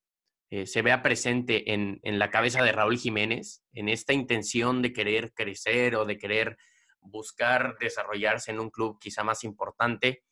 eh, 0.50 0.66
se 0.66 0.82
vea 0.82 1.02
presente 1.02 1.74
en, 1.74 2.00
en, 2.04 2.20
la 2.20 2.30
cabeza 2.30 2.64
de 2.64 2.72
Raúl 2.72 2.98
Jiménez, 2.98 3.64
en 3.74 3.90
esta 3.90 4.14
intención 4.14 4.82
de 4.82 4.94
querer 4.94 5.34
crecer 5.34 5.96
o 5.96 6.06
de 6.06 6.18
querer 6.18 6.58
buscar 7.02 7.76
desarrollarse 7.80 8.52
en 8.52 8.60
un 8.60 8.70
club 8.70 8.98
quizá 9.00 9.24
más 9.24 9.44
importante. 9.44 10.24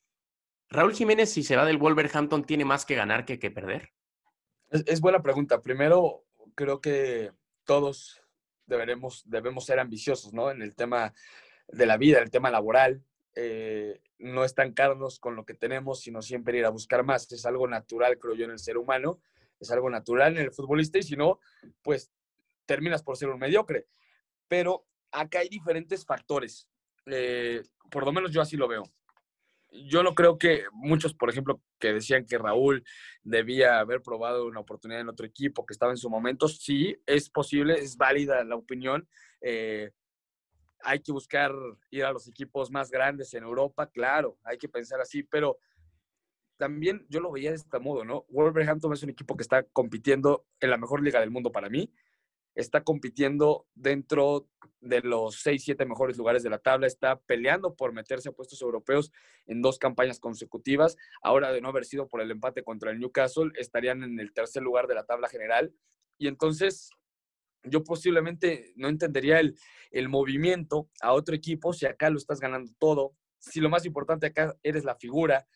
Raúl 0.68 0.94
Jiménez, 0.94 1.30
si 1.32 1.42
se 1.42 1.56
va 1.56 1.64
del 1.64 1.78
Wolverhampton, 1.78 2.44
tiene 2.44 2.64
más 2.64 2.84
que 2.86 2.94
ganar 2.94 3.24
que 3.24 3.38
que 3.38 3.50
perder. 3.50 3.92
Es, 4.68 5.00
buena 5.00 5.22
pregunta. 5.22 5.62
Primero, 5.62 6.24
creo 6.54 6.80
que 6.80 7.30
todos 7.64 8.20
deberemos, 8.66 9.22
debemos 9.26 9.64
ser 9.64 9.78
ambiciosos, 9.78 10.32
¿no? 10.32 10.50
En 10.50 10.62
el 10.62 10.74
tema 10.74 11.12
de 11.68 11.86
la 11.86 11.96
vida, 11.96 12.20
el 12.20 12.30
tema 12.30 12.50
laboral. 12.50 13.02
Eh, 13.34 14.00
no 14.18 14.44
estancarnos 14.44 15.20
con 15.20 15.36
lo 15.36 15.44
que 15.44 15.54
tenemos, 15.54 16.00
sino 16.00 16.22
siempre 16.22 16.58
ir 16.58 16.64
a 16.64 16.70
buscar 16.70 17.04
más. 17.04 17.30
Es 17.32 17.44
algo 17.44 17.68
natural, 17.68 18.18
creo 18.18 18.34
yo, 18.34 18.44
en 18.46 18.52
el 18.52 18.58
ser 18.58 18.78
humano. 18.78 19.20
Es 19.60 19.70
algo 19.70 19.90
natural 19.90 20.36
en 20.36 20.44
el 20.44 20.52
futbolista 20.52 20.98
y 20.98 21.02
si 21.02 21.16
no, 21.16 21.38
pues 21.82 22.10
terminas 22.64 23.02
por 23.02 23.16
ser 23.16 23.28
un 23.28 23.38
mediocre. 23.38 23.86
Pero 24.48 24.86
acá 25.12 25.40
hay 25.40 25.48
diferentes 25.48 26.04
factores. 26.04 26.68
Eh, 27.06 27.62
por 27.90 28.04
lo 28.04 28.12
menos 28.12 28.32
yo 28.32 28.40
así 28.40 28.56
lo 28.56 28.68
veo. 28.68 28.82
Yo 29.70 30.02
no 30.02 30.14
creo 30.14 30.38
que 30.38 30.64
muchos, 30.72 31.14
por 31.14 31.28
ejemplo, 31.28 31.60
que 31.78 31.92
decían 31.92 32.24
que 32.24 32.38
Raúl 32.38 32.84
debía 33.22 33.78
haber 33.78 34.00
probado 34.00 34.46
una 34.46 34.60
oportunidad 34.60 35.00
en 35.00 35.08
otro 35.08 35.26
equipo 35.26 35.66
que 35.66 35.74
estaba 35.74 35.92
en 35.92 35.98
su 35.98 36.08
momento, 36.08 36.48
sí, 36.48 36.96
es 37.04 37.28
posible, 37.28 37.74
es 37.74 37.96
válida 37.96 38.42
la 38.44 38.56
opinión. 38.56 39.08
Eh, 39.40 39.90
hay 40.86 41.00
que 41.00 41.12
buscar 41.12 41.52
ir 41.90 42.04
a 42.04 42.12
los 42.12 42.28
equipos 42.28 42.70
más 42.70 42.90
grandes 42.90 43.34
en 43.34 43.42
Europa, 43.42 43.88
claro, 43.90 44.38
hay 44.44 44.58
que 44.58 44.68
pensar 44.68 45.00
así, 45.00 45.22
pero 45.22 45.58
también 46.56 47.04
yo 47.08 47.20
lo 47.20 47.32
veía 47.32 47.50
de 47.50 47.56
este 47.56 47.78
modo, 47.78 48.04
¿no? 48.04 48.24
Wolverhampton 48.28 48.92
es 48.92 49.02
un 49.02 49.10
equipo 49.10 49.36
que 49.36 49.42
está 49.42 49.62
compitiendo 49.64 50.46
en 50.60 50.70
la 50.70 50.78
mejor 50.78 51.02
liga 51.02 51.20
del 51.20 51.30
mundo 51.30 51.52
para 51.52 51.68
mí 51.68 51.92
está 52.56 52.82
compitiendo 52.82 53.66
dentro 53.74 54.48
de 54.80 55.02
los 55.02 55.42
6, 55.42 55.62
7 55.62 55.84
mejores 55.84 56.16
lugares 56.16 56.42
de 56.42 56.50
la 56.50 56.58
tabla, 56.58 56.86
está 56.86 57.20
peleando 57.20 57.74
por 57.74 57.92
meterse 57.92 58.30
a 58.30 58.32
puestos 58.32 58.62
europeos 58.62 59.12
en 59.46 59.60
dos 59.60 59.78
campañas 59.78 60.18
consecutivas. 60.18 60.96
Ahora, 61.22 61.52
de 61.52 61.60
no 61.60 61.68
haber 61.68 61.84
sido 61.84 62.08
por 62.08 62.22
el 62.22 62.30
empate 62.30 62.64
contra 62.64 62.90
el 62.90 62.98
Newcastle, 62.98 63.52
estarían 63.56 64.02
en 64.02 64.18
el 64.18 64.32
tercer 64.32 64.62
lugar 64.62 64.86
de 64.86 64.94
la 64.94 65.04
tabla 65.04 65.28
general. 65.28 65.72
Y 66.18 66.28
entonces, 66.28 66.90
yo 67.68 67.84
posiblemente 67.84 68.72
no 68.76 68.88
entendería 68.88 69.40
el, 69.40 69.58
el 69.90 70.08
movimiento 70.08 70.90
a 71.00 71.12
otro 71.12 71.34
equipo 71.34 71.72
si 71.72 71.86
acá 71.86 72.10
lo 72.10 72.18
estás 72.18 72.40
ganando 72.40 72.72
todo, 72.78 73.14
si 73.38 73.60
lo 73.60 73.68
más 73.68 73.84
importante 73.84 74.26
acá 74.26 74.54
eres 74.62 74.84
la 74.84 74.96
figura, 74.96 75.46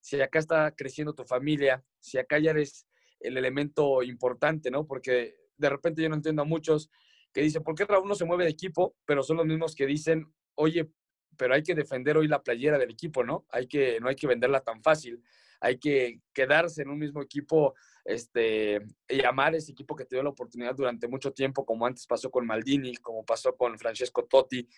si 0.00 0.20
acá 0.20 0.38
está 0.38 0.74
creciendo 0.74 1.14
tu 1.14 1.24
familia, 1.24 1.84
si 1.98 2.18
acá 2.18 2.38
ya 2.38 2.52
eres 2.52 2.86
el 3.20 3.36
elemento 3.36 4.02
importante, 4.02 4.70
¿no? 4.70 4.86
Porque 4.86 5.34
de 5.56 5.68
repente 5.68 6.02
yo 6.02 6.08
no 6.08 6.16
entiendo 6.16 6.42
a 6.42 6.46
muchos 6.46 6.90
que 7.32 7.42
dicen, 7.42 7.62
¿por 7.62 7.74
qué 7.74 7.84
Raúl 7.84 8.08
no 8.08 8.14
se 8.14 8.24
mueve 8.24 8.44
de 8.44 8.50
equipo? 8.50 8.96
Pero 9.04 9.22
son 9.22 9.36
los 9.36 9.46
mismos 9.46 9.74
que 9.74 9.86
dicen, 9.86 10.32
oye, 10.54 10.90
pero 11.36 11.54
hay 11.54 11.62
que 11.62 11.74
defender 11.74 12.16
hoy 12.16 12.28
la 12.28 12.42
playera 12.42 12.78
del 12.78 12.90
equipo, 12.90 13.24
¿no? 13.24 13.46
Hay 13.50 13.66
que, 13.66 14.00
no 14.00 14.08
hay 14.08 14.16
que 14.16 14.26
venderla 14.26 14.60
tan 14.60 14.82
fácil. 14.82 15.22
Hay 15.60 15.78
que 15.78 16.20
quedarse 16.32 16.82
en 16.82 16.90
un 16.90 16.98
mismo 16.98 17.22
equipo 17.22 17.74
este, 18.04 18.80
y 19.08 19.24
amar 19.24 19.54
ese 19.54 19.72
equipo 19.72 19.94
que 19.94 20.04
te 20.04 20.16
dio 20.16 20.22
la 20.22 20.30
oportunidad 20.30 20.74
durante 20.74 21.08
mucho 21.08 21.32
tiempo, 21.32 21.64
como 21.64 21.86
antes 21.86 22.06
pasó 22.06 22.30
con 22.30 22.46
Maldini, 22.46 22.96
como 22.96 23.24
pasó 23.24 23.56
con 23.56 23.78
Francesco 23.78 24.24
Totti, 24.24 24.68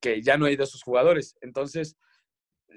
que 0.00 0.22
ya 0.22 0.36
no 0.36 0.46
hay 0.46 0.56
de 0.56 0.64
esos 0.64 0.82
jugadores. 0.82 1.36
Entonces, 1.40 1.96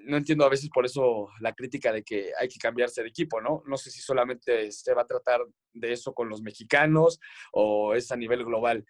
no 0.05 0.17
entiendo 0.17 0.45
a 0.45 0.49
veces 0.49 0.69
por 0.69 0.85
eso 0.85 1.29
la 1.39 1.53
crítica 1.53 1.91
de 1.91 2.03
que 2.03 2.31
hay 2.39 2.47
que 2.47 2.59
cambiarse 2.59 3.01
de 3.01 3.09
equipo, 3.09 3.41
¿no? 3.41 3.63
No 3.67 3.77
sé 3.77 3.91
si 3.91 4.01
solamente 4.01 4.71
se 4.71 4.93
va 4.93 5.03
a 5.03 5.07
tratar 5.07 5.41
de 5.73 5.93
eso 5.93 6.13
con 6.13 6.29
los 6.29 6.41
mexicanos 6.41 7.19
o 7.51 7.93
es 7.93 8.11
a 8.11 8.15
nivel 8.15 8.43
global. 8.43 8.85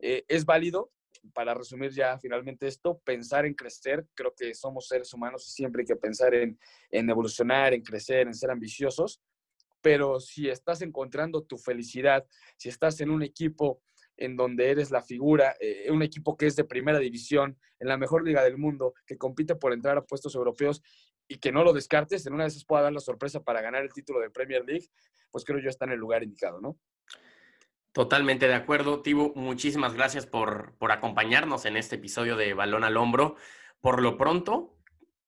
Eh, 0.00 0.24
es 0.28 0.44
válido, 0.44 0.92
para 1.32 1.54
resumir 1.54 1.90
ya 1.90 2.18
finalmente 2.18 2.66
esto, 2.66 3.00
pensar 3.04 3.46
en 3.46 3.54
crecer. 3.54 4.06
Creo 4.14 4.34
que 4.34 4.54
somos 4.54 4.86
seres 4.88 5.12
humanos 5.12 5.46
y 5.48 5.52
siempre 5.52 5.82
hay 5.82 5.86
que 5.86 5.96
pensar 5.96 6.34
en, 6.34 6.58
en 6.90 7.10
evolucionar, 7.10 7.74
en 7.74 7.82
crecer, 7.82 8.26
en 8.26 8.34
ser 8.34 8.50
ambiciosos. 8.50 9.20
Pero 9.80 10.20
si 10.20 10.48
estás 10.48 10.82
encontrando 10.82 11.42
tu 11.42 11.56
felicidad, 11.56 12.26
si 12.56 12.68
estás 12.68 13.00
en 13.00 13.10
un 13.10 13.22
equipo 13.22 13.82
en 14.16 14.36
donde 14.36 14.70
eres 14.70 14.90
la 14.90 15.02
figura, 15.02 15.54
eh, 15.60 15.90
un 15.90 16.02
equipo 16.02 16.36
que 16.36 16.46
es 16.46 16.56
de 16.56 16.64
primera 16.64 16.98
división, 16.98 17.56
en 17.78 17.88
la 17.88 17.96
mejor 17.96 18.24
liga 18.24 18.42
del 18.42 18.58
mundo, 18.58 18.94
que 19.06 19.16
compite 19.16 19.54
por 19.54 19.72
entrar 19.72 19.96
a 19.96 20.04
puestos 20.04 20.34
europeos 20.34 20.82
y 21.28 21.38
que 21.38 21.52
no 21.52 21.62
lo 21.62 21.72
descartes, 21.72 22.26
en 22.26 22.34
una 22.34 22.44
de 22.44 22.48
esas 22.48 22.64
pueda 22.64 22.82
dar 22.82 22.92
la 22.92 23.00
sorpresa 23.00 23.40
para 23.42 23.60
ganar 23.60 23.82
el 23.82 23.92
título 23.92 24.20
de 24.20 24.30
Premier 24.30 24.64
League, 24.64 24.88
pues 25.30 25.44
creo 25.44 25.60
yo 25.60 25.70
está 25.70 25.84
en 25.84 25.92
el 25.92 25.98
lugar 25.98 26.22
indicado, 26.22 26.60
¿no? 26.60 26.78
Totalmente 27.92 28.48
de 28.48 28.54
acuerdo, 28.54 29.02
Tibo. 29.02 29.32
Muchísimas 29.34 29.94
gracias 29.94 30.26
por, 30.26 30.76
por 30.78 30.92
acompañarnos 30.92 31.64
en 31.64 31.76
este 31.76 31.96
episodio 31.96 32.36
de 32.36 32.54
Balón 32.54 32.84
al 32.84 32.96
Hombro. 32.96 33.36
Por 33.80 34.02
lo 34.02 34.16
pronto, 34.16 34.77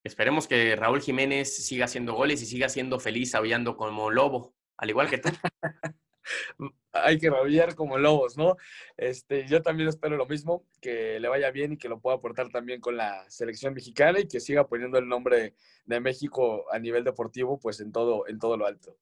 esperemos 0.05 0.47
que 0.47 0.77
Raúl 0.77 1.01
Jiménez 1.01 1.55
siga 1.65 1.87
haciendo 1.87 2.15
goles 2.15 2.43
y 2.43 2.47
siga 2.47 2.69
siendo 2.69 3.01
feliz 3.01 3.35
aullando 3.35 3.77
como 3.77 4.11
lobo, 4.11 4.55
al 4.77 4.91
igual 4.91 5.09
que 5.09 5.19
tú. 5.19 5.29
hay 6.93 7.19
que 7.19 7.31
rabiar 7.31 7.75
como 7.75 7.99
lobos, 7.99 8.37
¿no? 8.37 8.57
Este, 8.97 9.47
yo 9.47 9.63
también 9.63 9.89
espero 9.89 10.17
lo 10.17 10.27
mismo, 10.27 10.65
que 10.81 11.21
le 11.21 11.29
vaya 11.29 11.51
bien 11.51 11.73
y 11.73 11.77
que 11.77 11.89
lo 11.89 12.01
pueda 12.01 12.17
aportar 12.17 12.49
también 12.51 12.81
con 12.81 12.97
la 12.97 13.29
selección 13.29 13.75
mexicana 13.75 14.21
y 14.21 14.29
que 14.29 14.41
siga 14.41 14.67
poniendo 14.67 14.99
el 14.99 15.09
nombre 15.09 15.55
de 15.85 16.01
México 16.01 16.65
a 16.73 16.79
nivel 16.79 17.05
deportivo, 17.05 17.59
pues 17.59 17.81
en 17.81 17.93
todo, 17.93 18.27
en 18.29 18.39
todo 18.39 18.57
lo 18.57 18.67
alto. 18.67 18.97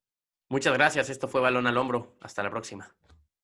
Muchas 0.48 0.74
gracias. 0.74 1.10
Esto 1.10 1.28
fue 1.28 1.40
Balón 1.40 1.66
al 1.66 1.76
Hombro. 1.76 2.16
Hasta 2.20 2.42
la 2.42 2.50
próxima. 2.50 2.94